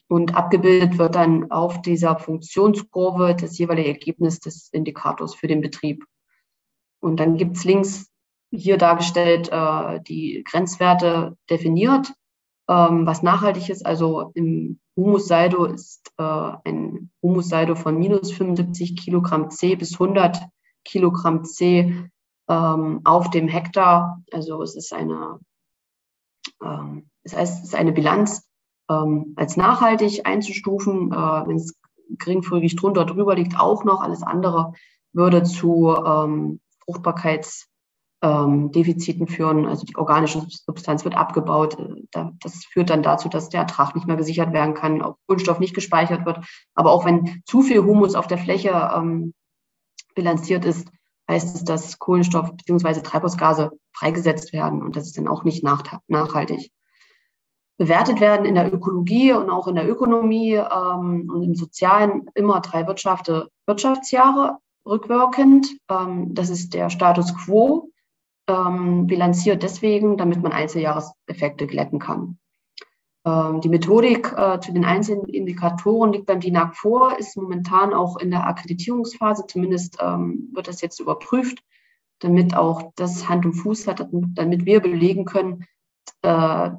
[0.09, 6.05] Und abgebildet wird dann auf dieser Funktionskurve das jeweilige Ergebnis des Indikators für den Betrieb.
[7.01, 8.11] Und dann gibt es links
[8.51, 12.13] hier dargestellt äh, die Grenzwerte definiert,
[12.69, 13.85] ähm, was nachhaltig ist.
[13.85, 20.39] Also im Humussaldo ist äh, ein Humussaldo von minus 75 Kilogramm C bis 100
[20.89, 22.09] Kilogramm C
[22.49, 24.23] ähm, auf dem Hektar.
[24.33, 25.39] Also es ist eine,
[26.63, 28.49] ähm, es ist eine Bilanz
[28.91, 31.13] ähm, als nachhaltig einzustufen.
[31.13, 31.79] Äh, Wenn es
[32.19, 34.01] geringfügig drunter drüber liegt, auch noch.
[34.01, 34.73] Alles andere
[35.13, 37.69] würde zu ähm, Fruchtbarkeits
[38.23, 39.67] ähm, führen.
[39.67, 41.77] Also die organische Substanz wird abgebaut.
[42.41, 45.75] Das führt dann dazu, dass der Ertrag nicht mehr gesichert werden kann, auch Kohlenstoff nicht
[45.75, 46.41] gespeichert wird.
[46.75, 49.35] Aber auch wenn zu viel Humus auf der Fläche ähm,
[50.19, 50.91] bilanziert ist,
[51.31, 53.03] heißt es, dass Kohlenstoff bzw.
[53.03, 56.73] Treibhausgase freigesetzt werden und das ist dann auch nicht nachhaltig.
[57.79, 62.61] Bewertet werden in der Ökologie und auch in der Ökonomie ähm, und im Sozialen immer
[62.61, 65.69] drei Wirtschafte, Wirtschaftsjahre rückwirkend.
[65.89, 67.93] Ähm, das ist der Status quo,
[68.49, 72.41] ähm, bilanziert deswegen, damit man Einzeljahreseffekte glätten kann.
[73.29, 78.17] Ähm, die Methodik äh, zu den einzelnen Indikatoren liegt beim DINAG vor, ist momentan auch
[78.17, 81.63] in der Akkreditierungsphase, zumindest ähm, wird das jetzt überprüft,
[82.21, 85.67] damit auch das Hand und Fuß hat, damit wir belegen können,
[86.23, 86.71] äh,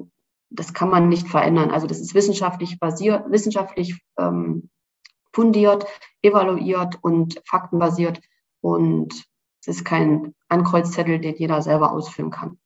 [0.50, 1.70] das kann man nicht verändern.
[1.70, 4.70] Also das ist wissenschaftlich basiert, wissenschaftlich ähm,
[5.32, 5.86] fundiert,
[6.22, 8.20] evaluiert und faktenbasiert
[8.60, 9.14] und
[9.60, 12.58] es ist kein Ankreuzzettel, den jeder selber ausfüllen kann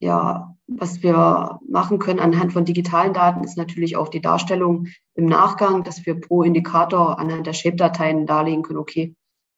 [0.00, 5.26] ja, was wir machen können anhand von digitalen Daten, ist natürlich auch die Darstellung im
[5.26, 9.14] Nachgang, dass wir pro Indikator anhand der Shape-Dateien darlegen können, okay,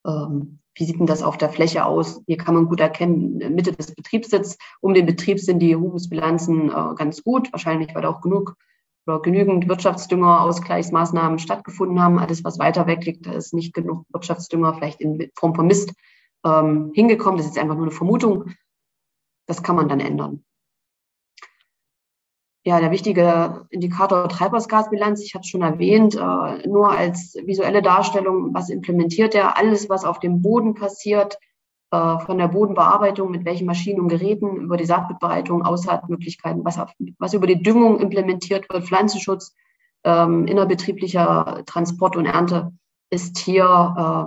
[0.06, 2.22] ähm, wie sieht denn das auf der Fläche aus?
[2.26, 4.56] Hier kann man gut erkennen, Mitte des Betriebssitzes.
[4.80, 8.56] Um den Betrieb sind die Humusbilanzen äh, ganz gut, wahrscheinlich, weil auch genug
[9.06, 12.18] oder genügend Wirtschaftsdünger-Ausgleichsmaßnahmen stattgefunden haben.
[12.18, 15.92] Alles, was weiter weg liegt, da ist nicht genug Wirtschaftsdünger, vielleicht in Form von Mist,
[16.44, 17.36] ähm, hingekommen.
[17.36, 18.52] Das ist jetzt einfach nur eine Vermutung.
[19.46, 20.44] Das kann man dann ändern.
[22.64, 28.54] Ja, der wichtige Indikator Treibhausgasbilanz, ich hatte es schon erwähnt, äh, nur als visuelle Darstellung,
[28.54, 29.58] was implementiert er?
[29.58, 31.38] Alles, was auf dem Boden passiert,
[31.90, 36.78] äh, von der Bodenbearbeitung, mit welchen Maschinen und Geräten, über die Saatbearbeitung, Aussaatmöglichkeiten, was,
[37.18, 39.54] was über die Düngung implementiert wird, Pflanzenschutz,
[40.04, 42.72] ähm, innerbetrieblicher Transport und Ernte,
[43.10, 43.64] ist hier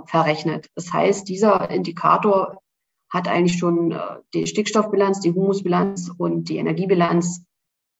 [0.06, 0.68] äh, verrechnet.
[0.74, 2.60] Das heißt, dieser Indikator
[3.10, 3.98] hat eigentlich schon äh,
[4.32, 7.46] die Stickstoffbilanz, die Humusbilanz und die Energiebilanz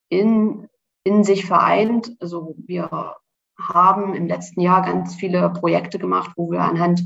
[0.08, 0.68] in,
[1.04, 2.16] in sich vereint.
[2.20, 3.14] Also wir
[3.58, 7.02] haben im letzten Jahr ganz viele Projekte gemacht, wo wir anhand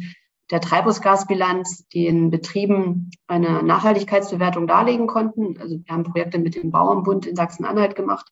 [0.50, 5.58] der Treibhausgasbilanz den Betrieben eine Nachhaltigkeitsbewertung darlegen konnten.
[5.60, 8.26] Also wir haben Projekte mit dem Bauernbund in Sachsen-Anhalt gemacht,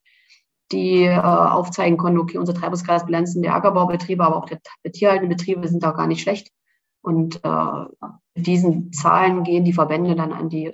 [0.71, 5.67] die äh, aufzeigen konnten, okay, unsere Treibhausgasbilanzen der Ackerbaubetriebe, aber auch der, der tierhaltenden Betriebe
[5.67, 6.49] sind da gar nicht schlecht.
[7.01, 7.85] Und äh,
[8.35, 10.73] mit diesen Zahlen gehen die Verbände dann an die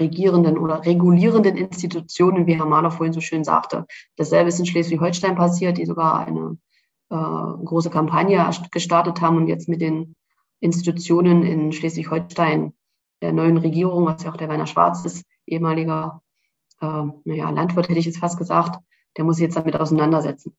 [0.00, 3.86] regierenden oder regulierenden Institutionen, wie Herr Mahler vorhin so schön sagte.
[4.16, 6.58] Dasselbe ist in Schleswig-Holstein passiert, die sogar eine
[7.10, 10.14] äh, große Kampagne gestartet haben und jetzt mit den
[10.60, 12.72] Institutionen in Schleswig-Holstein
[13.20, 16.22] der neuen Regierung, was ja auch der Werner Schwarz ist, ehemaliger
[16.80, 18.82] äh, naja, Landwirt, hätte ich jetzt fast gesagt,
[19.16, 20.56] der muss sich jetzt damit auseinandersetzen.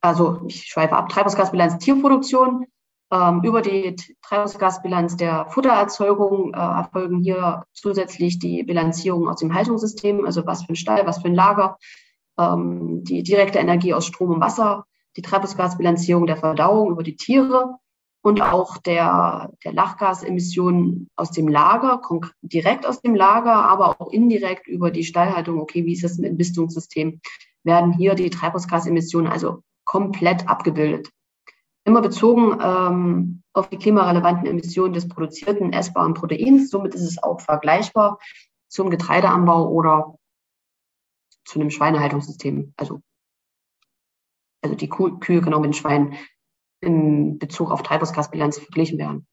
[0.00, 2.66] Also ich schweife ab, Treibhausgasbilanz Tierproduktion,
[3.44, 10.46] über die Treibhausgasbilanz der Futtererzeugung äh, erfolgen hier zusätzlich die Bilanzierung aus dem Haltungssystem, also
[10.46, 11.76] was für ein Stall, was für ein Lager,
[12.38, 14.86] ähm, die direkte Energie aus Strom und Wasser,
[15.18, 17.74] die Treibhausgasbilanzierung der Verdauung über die Tiere
[18.22, 22.00] und auch der, der Lachgasemissionen aus dem Lager,
[22.40, 25.60] direkt aus dem Lager, aber auch indirekt über die Stallhaltung.
[25.60, 27.20] Okay, wie ist das mit dem Bistungssystem?
[27.62, 31.10] Werden hier die Treibhausgasemissionen also komplett abgebildet
[31.84, 36.70] immer bezogen ähm, auf die klimarelevanten Emissionen des produzierten essbaren Proteins.
[36.70, 38.18] Somit ist es auch vergleichbar
[38.68, 40.16] zum Getreideanbau oder
[41.44, 42.72] zu einem Schweinehaltungssystem.
[42.76, 43.02] Also,
[44.62, 46.14] also die Kuh, Kühe genau mit den Schweinen
[46.80, 49.26] in Bezug auf Treibhausgasbilanz verglichen werden.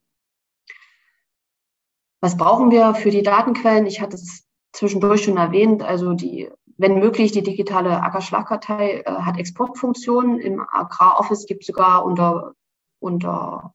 [2.22, 3.86] Was brauchen wir für die Datenquellen?
[3.86, 5.82] Ich hatte es zwischendurch schon erwähnt.
[5.82, 10.40] Also die wenn möglich, die digitale Ackerschlagkartei äh, hat Exportfunktionen.
[10.40, 12.54] Im Agraroffice gibt es sogar unter,
[13.00, 13.74] unter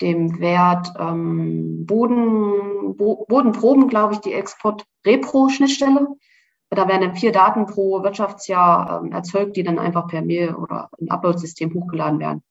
[0.00, 6.08] dem Wert ähm, Boden, Bo Bodenproben, glaube ich, die Export-Repro-Schnittstelle.
[6.70, 10.88] Da werden dann vier Daten pro Wirtschaftsjahr ähm, erzeugt, die dann einfach per Mail oder
[10.96, 12.42] im Upload-System hochgeladen werden.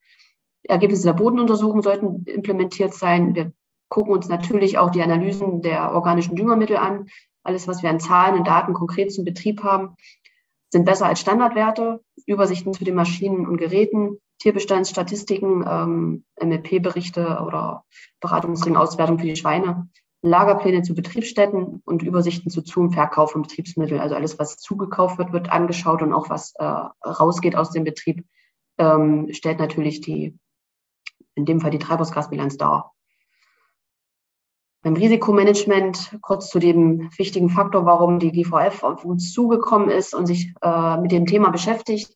[0.61, 3.33] Ergebnisse der Bodenuntersuchung sollten implementiert sein.
[3.33, 3.53] Wir
[3.89, 7.07] gucken uns natürlich auch die Analysen der organischen Düngermittel an.
[7.45, 9.95] Alles, was wir an Zahlen und Daten konkret zum Betrieb haben,
[10.71, 12.01] sind besser als Standardwerte.
[12.25, 17.85] Übersichten zu den Maschinen und Geräten, Tierbestandsstatistiken, ähm, MLP-Berichte oder
[18.19, 19.89] Beratungsringauswertung für die Schweine,
[20.21, 24.01] Lagerpläne zu Betriebsstätten und Übersichten zu Zu- und Verkauf von Betriebsmitteln.
[24.01, 28.25] Also alles, was zugekauft wird, wird angeschaut und auch was äh, rausgeht aus dem Betrieb,
[28.79, 30.37] ähm, stellt natürlich die,
[31.35, 32.94] in dem Fall die Treibhausgasbilanz dar.
[34.85, 40.27] Beim Risikomanagement kurz zu dem wichtigen Faktor, warum die GVF auf uns zugekommen ist und
[40.27, 42.15] sich äh, mit dem Thema beschäftigt.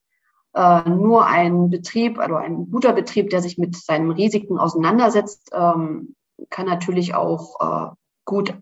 [0.53, 6.13] Äh, nur ein Betrieb, also ein guter Betrieb, der sich mit seinen Risiken auseinandersetzt, ähm,
[6.51, 8.53] kann natürlich auch äh, gut,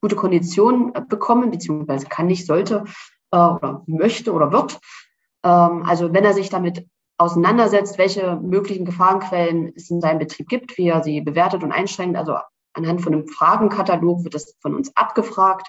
[0.00, 2.82] gute Konditionen bekommen, beziehungsweise kann nicht, sollte
[3.30, 4.80] äh, oder möchte oder wird.
[5.44, 6.84] Ähm, also wenn er sich damit
[7.16, 12.16] auseinandersetzt, welche möglichen Gefahrenquellen es in seinem Betrieb gibt, wie er sie bewertet und einschränkt.
[12.16, 12.38] Also
[12.74, 15.66] anhand von einem Fragenkatalog wird das von uns abgefragt.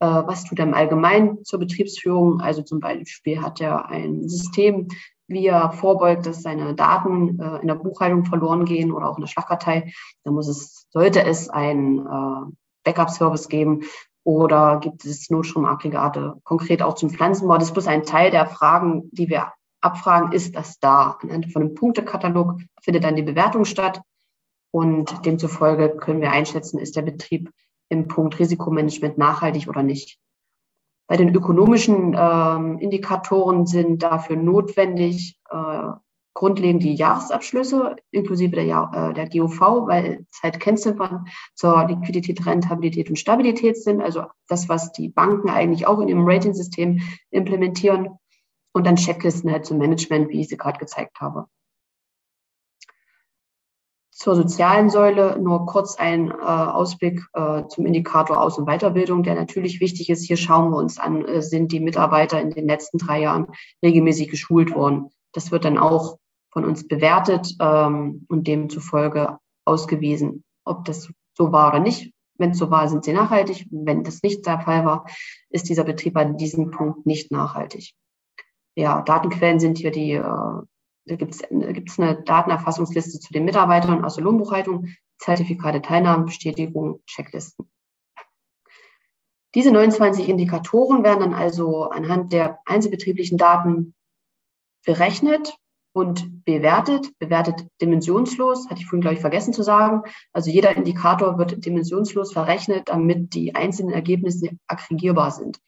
[0.00, 2.40] Äh, was tut er im Allgemeinen zur Betriebsführung?
[2.40, 4.88] Also zum Beispiel hat er ein System,
[5.28, 9.22] wie er vorbeugt, dass seine Daten äh, in der Buchhaltung verloren gehen oder auch in
[9.22, 9.92] der Schlagkartei.
[10.24, 12.52] Da muss es, sollte es ein äh,
[12.84, 13.82] Backup-Service geben
[14.22, 17.54] oder gibt es Notstromaggregate konkret auch zum Pflanzenbau?
[17.54, 21.18] Das ist bloß ein Teil der Fragen, die wir abfragen, ist das da?
[21.22, 24.00] Anhand von einem Punktekatalog findet dann die Bewertung statt
[24.76, 27.50] und demzufolge können wir einschätzen, ist der Betrieb
[27.88, 30.18] im Punkt Risikomanagement nachhaltig oder nicht.
[31.08, 35.92] Bei den ökonomischen ähm, Indikatoren sind dafür notwendig äh,
[36.34, 43.08] grundlegend die Jahresabschlüsse inklusive der, äh, der GOV, weil es halt Kennziffern zur Liquidität, Rentabilität
[43.08, 44.02] und Stabilität sind.
[44.02, 48.18] Also das, was die Banken eigentlich auch in ihrem Ratingsystem implementieren.
[48.74, 51.46] Und dann Checklisten halt zum Management, wie ich sie gerade gezeigt habe.
[54.26, 59.36] Zur sozialen Säule nur kurz ein äh, Ausblick äh, zum Indikator Aus- und Weiterbildung, der
[59.36, 60.24] natürlich wichtig ist.
[60.24, 63.46] Hier schauen wir uns an, äh, sind die Mitarbeiter in den letzten drei Jahren
[63.84, 65.10] regelmäßig geschult worden.
[65.32, 66.18] Das wird dann auch
[66.50, 71.08] von uns bewertet ähm, und demzufolge ausgewiesen, ob das
[71.38, 72.12] so war oder nicht.
[72.36, 73.68] Wenn es so war, sind sie nachhaltig.
[73.70, 75.06] Wenn das nicht der Fall war,
[75.50, 77.92] ist dieser Betrieb an diesem Punkt nicht nachhaltig.
[78.74, 80.62] Ja, Datenquellen sind hier die äh,
[81.06, 84.88] da gibt es eine Datenerfassungsliste zu den Mitarbeitern aus der Lohnbuchhaltung,
[85.18, 87.70] Zertifikate Teilnahmebestätigung, Checklisten.
[89.54, 93.94] Diese 29 Indikatoren werden dann also anhand der einzelbetrieblichen Daten
[94.84, 95.56] berechnet
[95.94, 100.02] und bewertet, bewertet dimensionslos, hatte ich vorhin, glaube ich, vergessen zu sagen.
[100.32, 105.58] Also jeder Indikator wird dimensionslos verrechnet, damit die einzelnen Ergebnisse aggregierbar sind.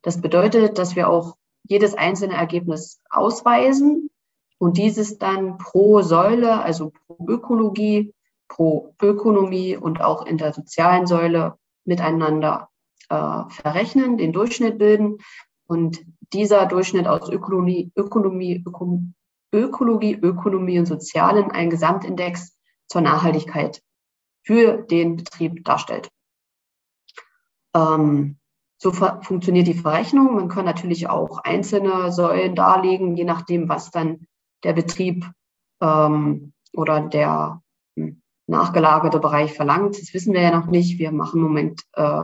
[0.00, 4.08] Das bedeutet, dass wir auch jedes einzelne Ergebnis ausweisen
[4.64, 8.14] und dieses dann pro Säule, also pro Ökologie,
[8.48, 12.70] pro Ökonomie und auch in der sozialen Säule miteinander
[13.10, 15.18] äh, verrechnen, den Durchschnitt bilden.
[15.66, 19.02] Und dieser Durchschnitt aus Ökonomie, Ökonomie, Öko,
[19.52, 22.56] Ökologie, Ökonomie und Sozialen einen Gesamtindex
[22.88, 23.82] zur Nachhaltigkeit
[24.44, 26.08] für den Betrieb darstellt.
[27.74, 28.38] Ähm,
[28.78, 30.36] so funktioniert die Verrechnung.
[30.36, 34.26] Man kann natürlich auch einzelne Säulen darlegen, je nachdem, was dann
[34.64, 35.30] der Betrieb
[35.80, 37.62] ähm, oder der
[37.96, 40.00] hm, nachgelagerte Bereich verlangt.
[40.00, 40.98] Das wissen wir ja noch nicht.
[40.98, 42.22] Wir machen im Moment, äh,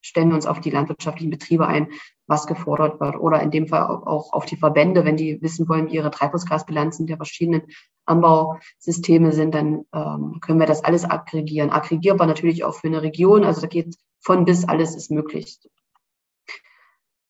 [0.00, 1.88] stellen uns auf die landwirtschaftlichen Betriebe ein,
[2.26, 3.16] was gefordert wird.
[3.16, 7.16] Oder in dem Fall auch auf die Verbände, wenn die wissen wollen, ihre Treibhausgasbilanzen der
[7.16, 7.62] verschiedenen
[8.06, 11.70] Anbausysteme sind, dann ähm, können wir das alles aggregieren.
[11.70, 13.44] Aggregierbar natürlich auch für eine Region.
[13.44, 15.58] Also da geht von bis alles ist möglich.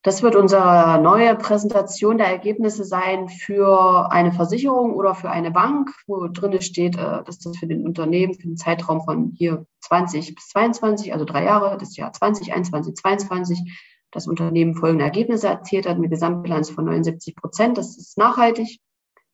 [0.02, 5.90] Das wird unsere neue Präsentation der Ergebnisse sein für eine Versicherung oder für eine Bank,
[6.06, 10.34] wo drin steht, äh, dass das für den Unternehmen für den Zeitraum von hier 20
[10.34, 15.86] bis 22, also drei Jahre, das Jahr 20, 21, 22, das Unternehmen folgende Ergebnisse erzielt
[15.88, 17.76] hat, eine Gesamtbilanz von 79 Prozent.
[17.76, 18.78] Das ist nachhaltig,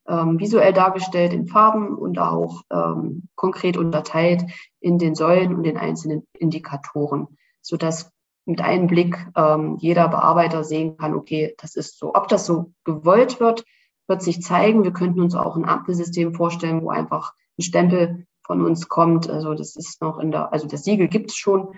[0.07, 4.43] ähm, visuell dargestellt in Farben und auch ähm, konkret unterteilt
[4.79, 8.11] in den Säulen und den einzelnen Indikatoren, sodass
[8.45, 12.13] mit einem Blick ähm, jeder Bearbeiter sehen kann, okay, das ist so.
[12.13, 13.65] Ob das so gewollt wird,
[14.07, 14.83] wird sich zeigen.
[14.83, 19.29] Wir könnten uns auch ein Ampelsystem vorstellen, wo einfach ein Stempel von uns kommt.
[19.29, 21.75] Also das ist noch in der, also das Siegel gibt es schon,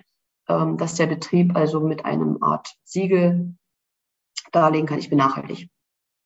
[0.50, 3.56] ähm, dass der Betrieb also mit einem Art Siegel
[4.52, 5.70] darlegen kann, ich bin nachhaltig.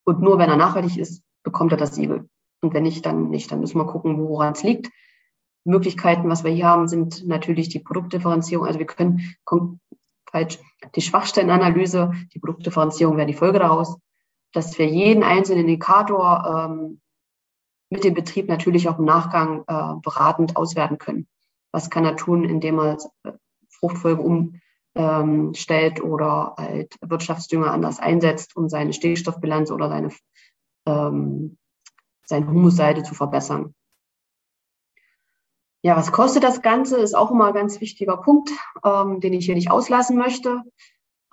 [0.03, 2.27] Und nur wenn er nachhaltig ist, bekommt er das Siegel.
[2.61, 3.51] Und wenn nicht, dann nicht.
[3.51, 4.91] Dann müssen wir gucken, woran es liegt.
[5.63, 8.65] Möglichkeiten, was wir hier haben, sind natürlich die Produktdifferenzierung.
[8.65, 9.21] Also wir können
[10.31, 10.59] falsch.
[10.95, 13.97] Die Schwachstellenanalyse, die Produktdifferenzierung wäre die Folge daraus,
[14.53, 17.01] dass wir jeden einzelnen Indikator ähm,
[17.89, 21.27] mit dem Betrieb natürlich auch im Nachgang äh, beratend auswerten können.
[21.71, 23.31] Was kann er tun, indem er äh,
[23.69, 30.09] Fruchtfolge umstellt ähm, oder halt Wirtschaftsdünger anders einsetzt, um seine Stickstoffbilanz oder seine,
[30.85, 31.57] ähm,
[32.25, 33.73] seine Humusseite zu verbessern.
[35.83, 38.51] Ja, was kostet das Ganze, ist auch immer ein ganz wichtiger Punkt,
[38.85, 40.61] ähm, den ich hier nicht auslassen möchte.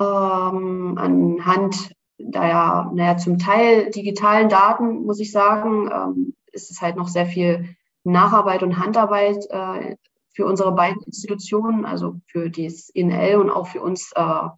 [0.01, 6.81] Ähm, anhand der ja, naja, zum Teil digitalen Daten, muss ich sagen, ähm, ist es
[6.81, 9.97] halt noch sehr viel Nacharbeit und Handarbeit äh,
[10.33, 14.49] für unsere beiden Institutionen, also für das INL und auch für uns äh,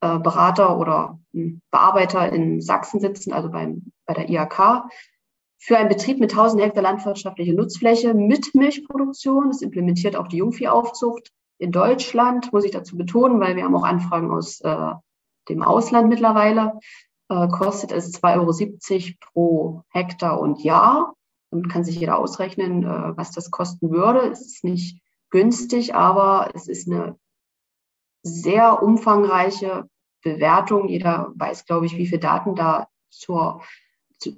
[0.00, 4.84] äh, Berater oder hm, Bearbeiter in Sachsen sitzen, also beim, bei der IHK
[5.64, 9.48] für einen Betrieb mit 1000 Hektar landwirtschaftliche Nutzfläche mit Milchproduktion.
[9.48, 13.84] Das implementiert auch die Jungviehaufzucht in Deutschland, muss ich dazu betonen, weil wir haben auch
[13.84, 14.92] Anfragen aus äh,
[15.48, 16.74] dem Ausland mittlerweile.
[17.30, 21.14] äh, kostet es 2,70 Euro pro Hektar und Jahr.
[21.50, 24.20] Damit kann sich jeder ausrechnen, äh, was das kosten würde.
[24.28, 25.00] Es ist nicht
[25.30, 27.16] günstig, aber es ist eine
[28.22, 29.88] sehr umfangreiche
[30.22, 30.88] Bewertung.
[30.88, 33.83] Jeder weiß, glaube ich, wie viele Daten da zur, zu,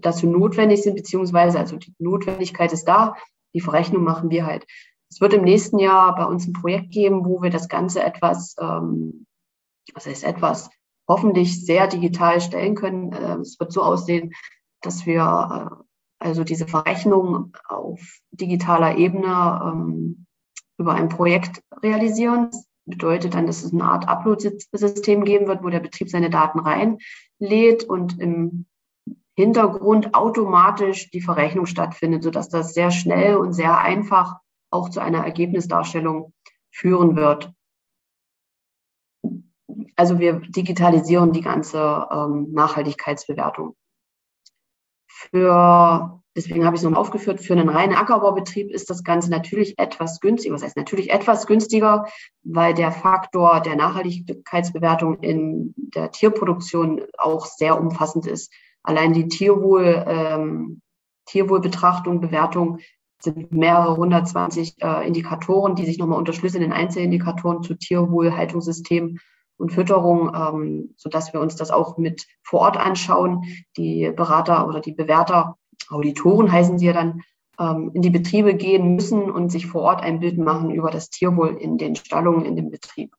[0.01, 3.15] dazu notwendig sind, beziehungsweise also die Notwendigkeit ist da.
[3.55, 4.67] Die Verrechnung machen wir halt.
[5.11, 8.57] Es wird im nächsten Jahr bei uns ein Projekt geben, wo wir das Ganze etwas,
[8.61, 9.27] ähm,
[9.97, 10.69] heißt etwas,
[11.09, 13.13] hoffentlich sehr digital stellen können.
[13.13, 14.33] Äh, es wird so aussehen,
[14.83, 15.85] dass wir äh,
[16.19, 20.27] also diese Verrechnung auf digitaler Ebene ähm,
[20.79, 22.51] über ein Projekt realisieren.
[22.51, 26.61] Das bedeutet dann, dass es eine Art Upload-System geben wird, wo der Betrieb seine Daten
[26.61, 28.67] reinlädt und im
[29.37, 34.37] Hintergrund automatisch die Verrechnung stattfindet, sodass das sehr schnell und sehr einfach
[34.71, 36.33] auch zu einer Ergebnisdarstellung
[36.71, 37.53] führen wird.
[39.95, 43.77] Also wir digitalisieren die ganze ähm, Nachhaltigkeitsbewertung.
[45.07, 49.79] Für, deswegen habe ich es noch aufgeführt, für einen reinen Ackerbaubetrieb ist das Ganze natürlich
[49.79, 50.55] etwas günstiger.
[50.55, 52.07] Was heißt natürlich etwas günstiger,
[52.43, 58.51] weil der Faktor der Nachhaltigkeitsbewertung in der Tierproduktion auch sehr umfassend ist.
[58.87, 60.81] Allein die Tierwohl, ähm,
[61.27, 62.79] Tierwohlbetrachtung, Bewertung
[63.21, 69.19] sind mehrere 120 äh, Indikatoren, die sich nochmal unterschlüsseln in Einzelindikatoren zu Tierwohl, Haltungssystem
[69.57, 73.43] und Fütterung, ähm, sodass wir uns das auch mit vor Ort anschauen.
[73.77, 75.57] Die Berater oder die Bewerter,
[75.89, 77.23] Auditoren heißen sie ja dann,
[77.59, 81.11] ähm, in die Betriebe gehen müssen und sich vor Ort ein Bild machen über das
[81.11, 83.17] Tierwohl in den Stallungen, in dem Betrieb.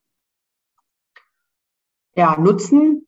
[2.16, 3.07] Ja, Nutzen,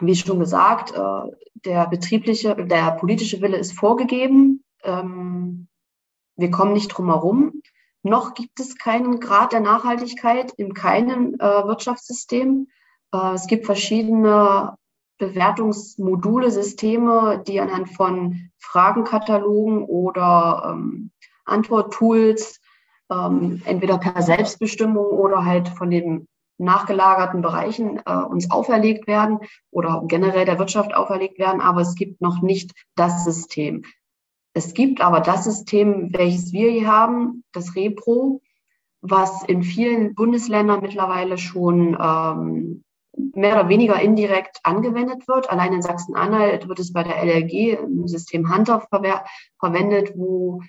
[0.00, 1.30] wie schon gesagt, äh,
[1.64, 4.64] der betriebliche, der politische Wille ist vorgegeben.
[4.82, 5.68] Ähm,
[6.36, 7.62] wir kommen nicht drum herum.
[8.02, 12.68] Noch gibt es keinen Grad der Nachhaltigkeit in keinem äh, Wirtschaftssystem.
[13.12, 14.76] Äh, es gibt verschiedene
[15.18, 21.12] Bewertungsmodule, Systeme, die anhand von Fragenkatalogen oder ähm,
[21.44, 22.60] Antworttools
[23.10, 26.26] ähm, entweder per Selbstbestimmung oder halt von den
[26.62, 29.38] nachgelagerten Bereichen äh, uns auferlegt werden
[29.70, 33.84] oder generell der Wirtschaft auferlegt werden, aber es gibt noch nicht das System.
[34.54, 38.42] Es gibt aber das System, welches wir hier haben, das Repro,
[39.00, 42.84] was in vielen Bundesländern mittlerweile schon ähm,
[43.34, 45.50] mehr oder weniger indirekt angewendet wird.
[45.50, 49.24] Allein in Sachsen-Anhalt wird es bei der LRG im System Hunter ver
[49.58, 50.62] verwendet, wo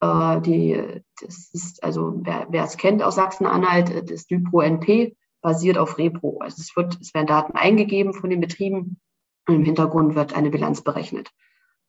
[0.00, 5.76] äh, die, das ist, also wer, wer es kennt aus Sachsen-Anhalt, das Lypro NP basiert
[5.76, 6.38] auf Repro.
[6.40, 8.98] Also es, wird, es werden Daten eingegeben von den Betrieben
[9.46, 11.30] und im Hintergrund wird eine Bilanz berechnet.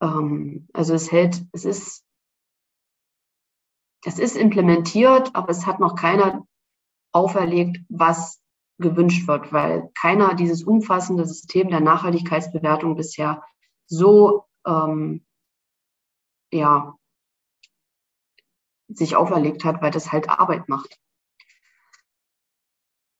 [0.01, 2.03] Ähm, also es hält, es ist,
[4.03, 6.45] es ist implementiert, aber es hat noch keiner
[7.13, 8.41] auferlegt, was
[8.77, 13.41] gewünscht wird, weil keiner dieses umfassende System der Nachhaltigkeitsbewertung bisher
[13.85, 15.25] so ähm,
[16.51, 16.93] ja,
[18.89, 20.99] sich auferlegt hat, weil das halt Arbeit macht.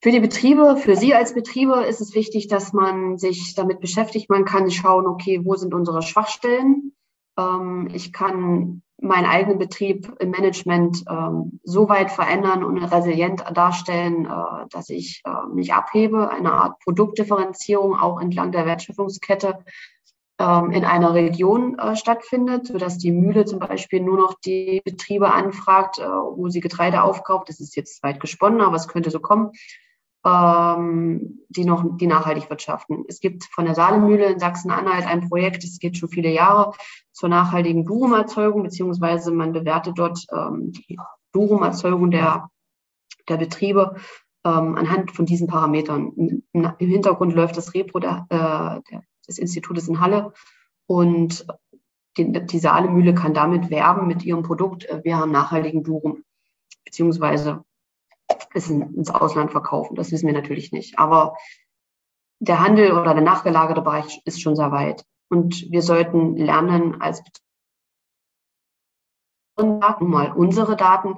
[0.06, 4.30] Für die Betriebe, für Sie als Betriebe ist es wichtig, dass man sich damit beschäftigt.
[4.30, 6.93] Man kann schauen, okay, wo sind unsere Schwachstellen?
[7.39, 14.28] Ähm, ich kann meinen eigenen Betrieb im Management ähm, so weit verändern und resilient darstellen,
[14.28, 19.66] äh, dass ich äh, mich abhebe, eine Art Produktdifferenzierung auch entlang der Wertschöpfungskette
[20.38, 25.34] ähm, in einer Region äh, stattfindet, sodass die Mühle zum Beispiel nur noch die Betriebe
[25.34, 27.49] anfragt, äh, wo sie Getreide aufkauft.
[27.49, 29.49] Das ist jetzt weit gesponnen, aber es könnte so kommen
[30.26, 33.05] ähm, die noch die nachhaltig wirtschaften.
[33.07, 36.73] Es gibt von der Saalemühle in Sachsen-Anhalt ein Projekt, das geht schon viele Jahre,
[37.11, 40.97] zur nachhaltigen Durumerzeugung, beziehungsweise man bewertet dort ähm, die
[41.32, 42.49] Durumerzeugung der,
[43.30, 43.95] der Betriebe
[44.43, 46.43] ähm, anhand von diesen Parametern.
[46.51, 50.34] Im, Hintergrund läuft das Repro der, äh, des Institutes in Halle
[50.88, 51.45] und
[52.17, 56.23] die, die Saalemühle kann damit werben mit ihrem Produkt, äh, wir haben nachhaltigen Durum,
[56.84, 57.63] beziehungsweise
[58.56, 59.95] es ins Ausland verkaufen.
[59.95, 60.97] Das wissen wir natürlich nicht.
[60.99, 61.36] Aber
[62.39, 65.06] der Handel oder der nachgelagerte Bereich ist schon sehr weit.
[65.30, 67.24] Und wir sollten lernen, als
[69.58, 71.16] Daten, mal unsere Daten,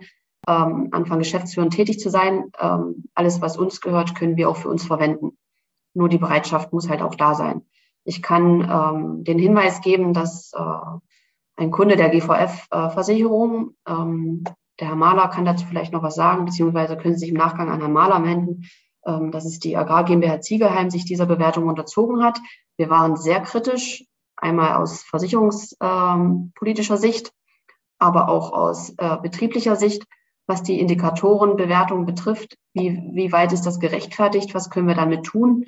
[0.47, 2.51] ähm, Anfang Geschäftsführern tätig zu sein.
[2.59, 5.37] Ähm, alles, was uns gehört, können wir auch für uns verwenden.
[5.93, 7.65] Nur die Bereitschaft muss halt auch da sein.
[8.03, 10.99] Ich kann ähm, den Hinweis geben, dass äh,
[11.57, 14.43] ein Kunde der GVF-Versicherung äh, ähm,
[14.79, 17.69] der Herr Mahler kann dazu vielleicht noch was sagen, beziehungsweise können Sie sich im Nachgang
[17.69, 18.65] an Herrn Mahler wenden,
[19.05, 22.39] ähm, dass es die Agrar GmbH Ziegelheim sich dieser Bewertung unterzogen hat.
[22.77, 24.05] Wir waren sehr kritisch,
[24.35, 27.31] einmal aus versicherungspolitischer ähm, Sicht,
[27.97, 30.03] aber auch aus äh, betrieblicher Sicht,
[30.45, 32.57] was die Indikatorenbewertung betrifft.
[32.73, 34.53] Wie, wie weit ist das gerechtfertigt?
[34.53, 35.65] Was können wir damit tun?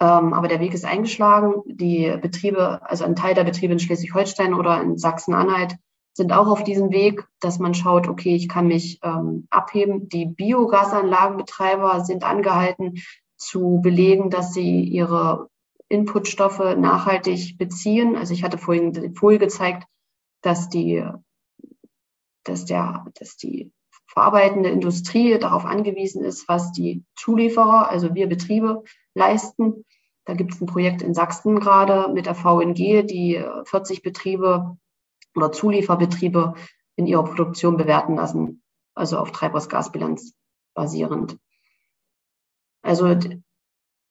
[0.00, 1.62] Ähm, aber der Weg ist eingeschlagen.
[1.66, 5.76] Die Betriebe, also ein Teil der Betriebe in Schleswig-Holstein oder in Sachsen-Anhalt
[6.12, 10.08] sind auch auf diesem Weg, dass man schaut, okay, ich kann mich ähm, abheben.
[10.08, 13.02] Die Biogasanlagenbetreiber sind angehalten
[13.36, 15.48] zu belegen, dass sie ihre
[15.88, 18.16] Inputstoffe nachhaltig beziehen.
[18.16, 19.86] Also ich hatte vorhin die Folie gezeigt,
[20.42, 21.04] dass die,
[22.44, 23.72] dass der, dass die
[24.06, 28.82] verarbeitende Industrie darauf angewiesen ist, was die Zulieferer, also wir Betriebe,
[29.14, 29.84] leisten.
[30.24, 34.76] Da gibt es ein Projekt in Sachsen gerade mit der VNG, die 40 Betriebe
[35.34, 36.54] oder Zulieferbetriebe
[36.96, 38.62] in ihrer Produktion bewerten lassen,
[38.94, 40.34] also auf Treibhausgasbilanz
[40.74, 41.38] basierend.
[42.82, 43.16] Also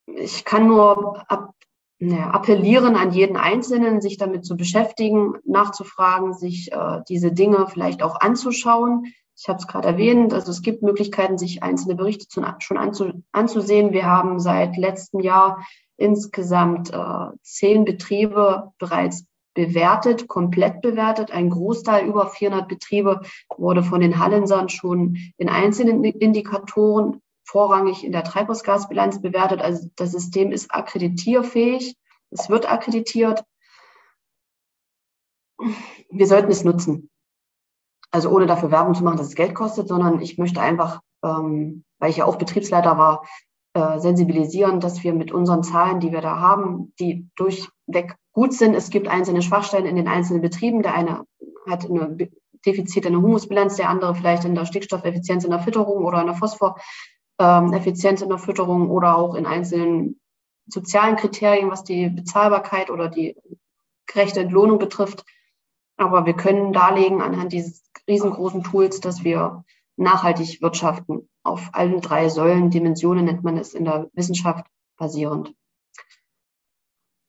[0.06, 1.54] ich kann nur ab,
[1.98, 8.02] ne, appellieren an jeden Einzelnen, sich damit zu beschäftigen, nachzufragen, sich äh, diese Dinge vielleicht
[8.02, 9.12] auch anzuschauen.
[9.36, 13.22] Ich habe es gerade erwähnt, also es gibt Möglichkeiten, sich einzelne Berichte zu, schon anzu,
[13.32, 13.92] anzusehen.
[13.92, 15.64] Wir haben seit letztem Jahr
[15.96, 19.24] insgesamt äh, zehn Betriebe bereits
[19.54, 21.30] bewertet, komplett bewertet.
[21.30, 23.20] Ein Großteil, über 400 Betriebe,
[23.56, 29.60] wurde von den Hallensern schon in einzelnen Indikatoren vorrangig in der Treibhausgasbilanz bewertet.
[29.60, 31.96] Also das System ist akkreditierfähig.
[32.30, 33.44] Es wird akkreditiert.
[36.10, 37.10] Wir sollten es nutzen.
[38.12, 41.84] Also ohne dafür Werbung zu machen, dass es Geld kostet, sondern ich möchte einfach, ähm,
[41.98, 43.24] weil ich ja auch Betriebsleiter war,
[43.74, 48.74] äh, sensibilisieren, dass wir mit unseren Zahlen, die wir da haben, die durchweg gut sind.
[48.74, 50.82] Es gibt einzelne Schwachstellen in den einzelnen Betrieben.
[50.82, 51.24] Der eine
[51.68, 52.30] hat eine
[52.64, 56.26] Defizite in der Humusbilanz, der andere vielleicht in der Stickstoffeffizienz in der Fütterung oder in
[56.26, 60.20] der Phosphoreffizienz in der Fütterung oder auch in einzelnen
[60.66, 63.36] sozialen Kriterien, was die Bezahlbarkeit oder die
[64.06, 65.24] gerechte Entlohnung betrifft.
[65.96, 69.64] Aber wir können darlegen anhand dieses riesengroßen Tools, dass wir
[69.96, 74.66] nachhaltig wirtschaften auf allen drei Säulen, Dimensionen nennt man es in der Wissenschaft
[74.96, 75.54] basierend.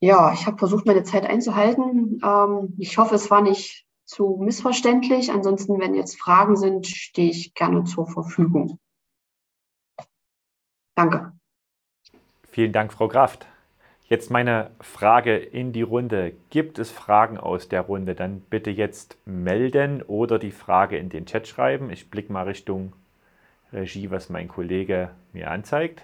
[0.04, 2.20] Ja, ich habe versucht, meine Zeit einzuhalten.
[2.24, 5.32] Ähm, ich hoffe, es war nicht zu missverständlich.
[5.32, 8.80] Ansonsten, wenn jetzt Fragen sind, stehe ich gerne zur Verfügung.
[10.96, 11.34] Danke.
[12.50, 13.46] Vielen Dank, Frau Kraft.
[14.10, 16.34] Jetzt meine Frage in die Runde.
[16.50, 18.16] Gibt es Fragen aus der Runde?
[18.16, 21.92] Dann bitte jetzt melden oder die Frage in den Chat schreiben.
[21.92, 22.94] Ich blicke mal Richtung
[23.72, 26.02] Regie, was mein Kollege mir anzeigt.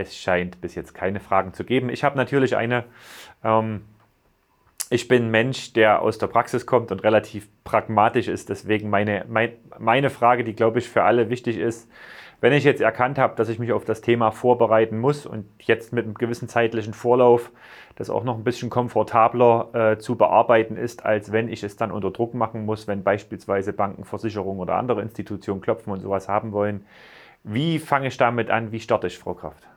[0.00, 1.90] Es scheint bis jetzt keine Fragen zu geben.
[1.90, 2.84] Ich habe natürlich eine.
[3.44, 3.82] Ähm,
[4.92, 8.48] ich bin Mensch, der aus der Praxis kommt und relativ pragmatisch ist.
[8.48, 11.88] Deswegen meine, mein, meine Frage, die glaube ich für alle wichtig ist,
[12.40, 15.92] wenn ich jetzt erkannt habe, dass ich mich auf das Thema vorbereiten muss und jetzt
[15.92, 17.52] mit einem gewissen zeitlichen Vorlauf
[17.96, 21.92] das auch noch ein bisschen komfortabler äh, zu bearbeiten ist, als wenn ich es dann
[21.92, 26.52] unter Druck machen muss, wenn beispielsweise Banken, Versicherungen oder andere Institutionen klopfen und sowas haben
[26.52, 26.86] wollen.
[27.44, 28.72] Wie fange ich damit an?
[28.72, 29.68] Wie starte ich, Frau Kraft?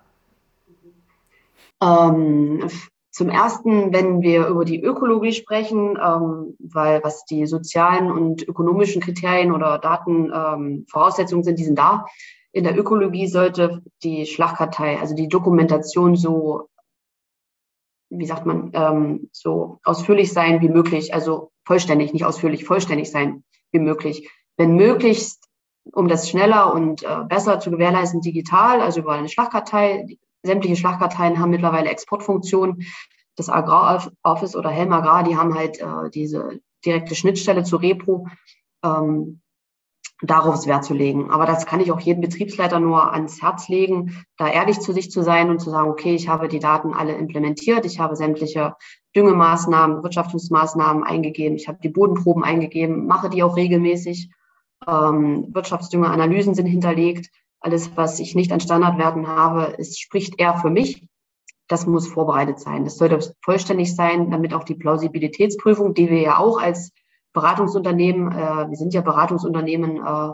[1.84, 2.70] Ähm,
[3.12, 9.02] zum ersten, wenn wir über die Ökologie sprechen, ähm, weil was die sozialen und ökonomischen
[9.02, 12.06] Kriterien oder Datenvoraussetzungen ähm, sind, die sind da
[12.54, 16.70] in der Ökologie sollte die Schlachtkartei, also die Dokumentation so,
[18.10, 23.44] wie sagt man, ähm, so ausführlich sein wie möglich, also vollständig, nicht ausführlich, vollständig sein
[23.72, 24.30] wie möglich.
[24.56, 25.50] Wenn möglichst,
[25.92, 30.18] um das schneller und äh, besser zu gewährleisten, digital, also über eine Schlachtkartei.
[30.44, 32.84] Sämtliche Schlachtkarteien haben mittlerweile Exportfunktionen.
[33.36, 38.28] Das Agraroffice oder Helm Agrar, die haben halt äh, diese direkte Schnittstelle zu Repro.
[38.84, 39.42] Ähm,
[40.24, 41.30] darauf Wert zu legen.
[41.32, 45.12] Aber das kann ich auch jedem Betriebsleiter nur ans Herz legen, da ehrlich zu sich
[45.12, 48.76] zu sein und zu sagen, okay, ich habe die Daten alle implementiert, ich habe sämtliche
[49.16, 54.30] Düngemaßnahmen, Wirtschaftungsmaßnahmen eingegeben, ich habe die Bodenproben eingegeben, mache die auch regelmäßig.
[54.88, 57.30] Ähm, Wirtschaftsdüngeranalysen sind hinterlegt.
[57.64, 61.08] Alles, was ich nicht an Standardwerten habe, es spricht eher für mich.
[61.70, 62.84] Das muss vorbereitet sein.
[62.84, 66.92] Das sollte vollständig sein, damit auch die Plausibilitätsprüfung, die wir ja auch als
[67.32, 70.34] Beratungsunternehmen, äh, wir sind ja Beratungsunternehmen, äh,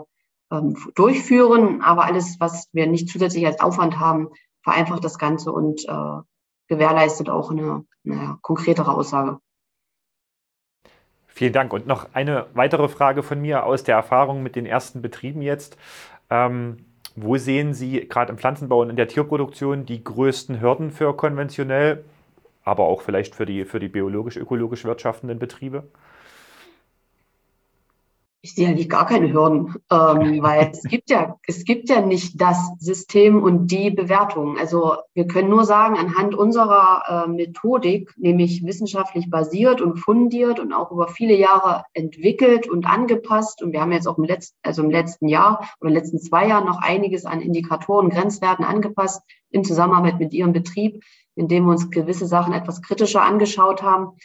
[0.52, 4.30] ähm, durchführen, aber alles, was wir nicht zusätzlich als Aufwand haben,
[4.64, 6.22] vereinfacht das Ganze und äh,
[6.66, 9.38] gewährleistet auch eine, eine konkretere Aussage.
[11.28, 11.72] Vielen Dank.
[11.72, 15.76] Und noch eine weitere Frage von mir aus der Erfahrung mit den ersten Betrieben jetzt.
[16.28, 21.16] Ähm, wo sehen Sie gerade im Pflanzenbau und in der Tierproduktion die größten Hürden für
[21.16, 22.04] konventionell,
[22.64, 25.84] aber auch vielleicht für die, für die biologisch-ökologisch wirtschaftenden Betriebe?
[28.42, 32.40] Ich sehe eigentlich gar keine Hürden, ähm, weil es gibt ja, es gibt ja nicht
[32.40, 34.56] das System und die Bewertung.
[34.58, 40.72] Also wir können nur sagen, anhand unserer äh, Methodik, nämlich wissenschaftlich basiert und fundiert und
[40.72, 43.62] auch über viele Jahre entwickelt und angepasst.
[43.62, 46.66] Und wir haben jetzt auch im letzten, also im letzten Jahr oder letzten zwei Jahren
[46.66, 51.02] noch einiges an Indikatoren, Grenzwerten angepasst in Zusammenarbeit mit Ihrem Betrieb,
[51.34, 54.16] indem wir uns gewisse Sachen etwas kritischer angeschaut haben.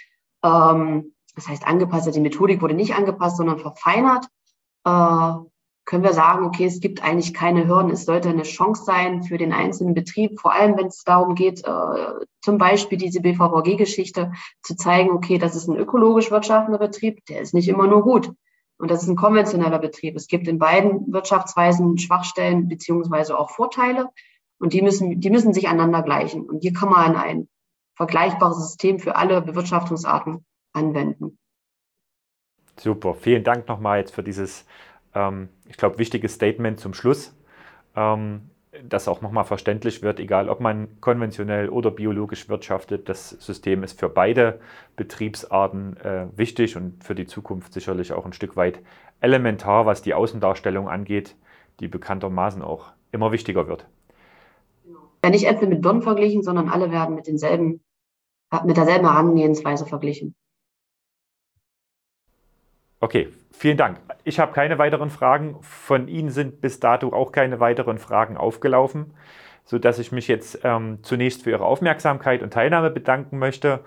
[0.43, 4.25] Ähm, das heißt angepasst, die Methodik wurde nicht angepasst, sondern verfeinert,
[4.85, 5.33] äh,
[5.85, 7.91] können wir sagen, okay, es gibt eigentlich keine Hürden.
[7.91, 11.63] Es sollte eine Chance sein für den einzelnen Betrieb, vor allem wenn es darum geht,
[11.63, 14.31] äh, zum Beispiel diese BVVG-Geschichte
[14.63, 18.31] zu zeigen, okay, das ist ein ökologisch wirtschaftender Betrieb, der ist nicht immer nur gut.
[18.77, 20.15] Und das ist ein konventioneller Betrieb.
[20.15, 24.09] Es gibt in beiden Wirtschaftsweisen Schwachstellen beziehungsweise auch Vorteile.
[24.59, 26.45] Und die müssen, die müssen sich einander gleichen.
[26.49, 27.47] Und hier kann man ein
[27.95, 31.37] vergleichbares System für alle Bewirtschaftungsarten anwenden.
[32.77, 34.65] Super, vielen Dank nochmal jetzt für dieses,
[35.13, 37.33] ähm, ich glaube, wichtige Statement zum Schluss,
[37.95, 38.49] ähm,
[38.83, 43.99] das auch nochmal verständlich wird, egal ob man konventionell oder biologisch wirtschaftet, das System ist
[43.99, 44.59] für beide
[44.97, 48.79] Betriebsarten äh, wichtig und für die Zukunft sicherlich auch ein Stück weit
[49.21, 51.35] elementar, was die Außendarstellung angeht,
[51.79, 53.87] die bekanntermaßen auch immer wichtiger wird.
[55.23, 57.81] Ja, nicht Äpfel mit Birnen verglichen, sondern alle werden mit denselben,
[58.65, 60.35] mit derselben Herangehensweise verglichen.
[63.05, 63.99] Okay, vielen Dank.
[64.23, 65.57] Ich habe keine weiteren Fragen.
[65.61, 69.13] Von Ihnen sind bis dato auch keine weiteren Fragen aufgelaufen,
[69.63, 73.81] sodass ich mich jetzt ähm, zunächst für Ihre Aufmerksamkeit und Teilnahme bedanken möchte.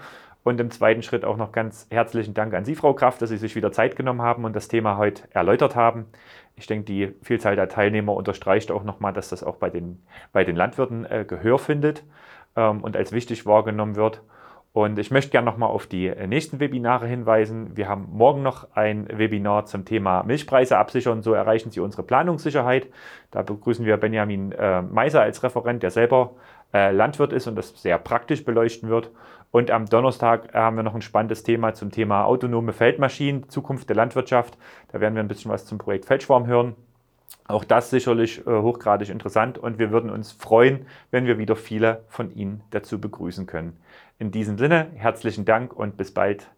[0.45, 3.39] Und im zweiten Schritt auch noch ganz herzlichen Dank an Sie, Frau Kraft, dass Sie
[3.39, 6.07] sich wieder Zeit genommen haben und das Thema heute erläutert haben.
[6.55, 10.01] Ich denke, die Vielzahl der Teilnehmer unterstreicht auch nochmal, dass das auch bei den,
[10.33, 12.05] bei den Landwirten äh, Gehör findet
[12.55, 14.23] ähm, und als wichtig wahrgenommen wird.
[14.79, 17.77] Und ich möchte gerne nochmal auf die äh, nächsten Webinare hinweisen.
[17.77, 21.21] Wir haben morgen noch ein Webinar zum Thema Milchpreise absichern.
[21.21, 22.87] So erreichen Sie unsere Planungssicherheit.
[23.33, 26.37] Da begrüßen wir Benjamin äh, Meiser als Referent, der selber
[26.73, 29.11] äh, Landwirt ist und das sehr praktisch beleuchten wird.
[29.51, 33.97] Und am Donnerstag haben wir noch ein spannendes Thema zum Thema autonome Feldmaschinen, Zukunft der
[33.97, 34.57] Landwirtschaft.
[34.93, 36.77] Da werden wir ein bisschen was zum Projekt Feldschwarm hören.
[37.49, 42.05] Auch das sicherlich äh, hochgradig interessant und wir würden uns freuen, wenn wir wieder viele
[42.09, 43.77] von Ihnen dazu begrüßen können.
[44.21, 46.51] In diesem Sinne, herzlichen Dank und bis bald.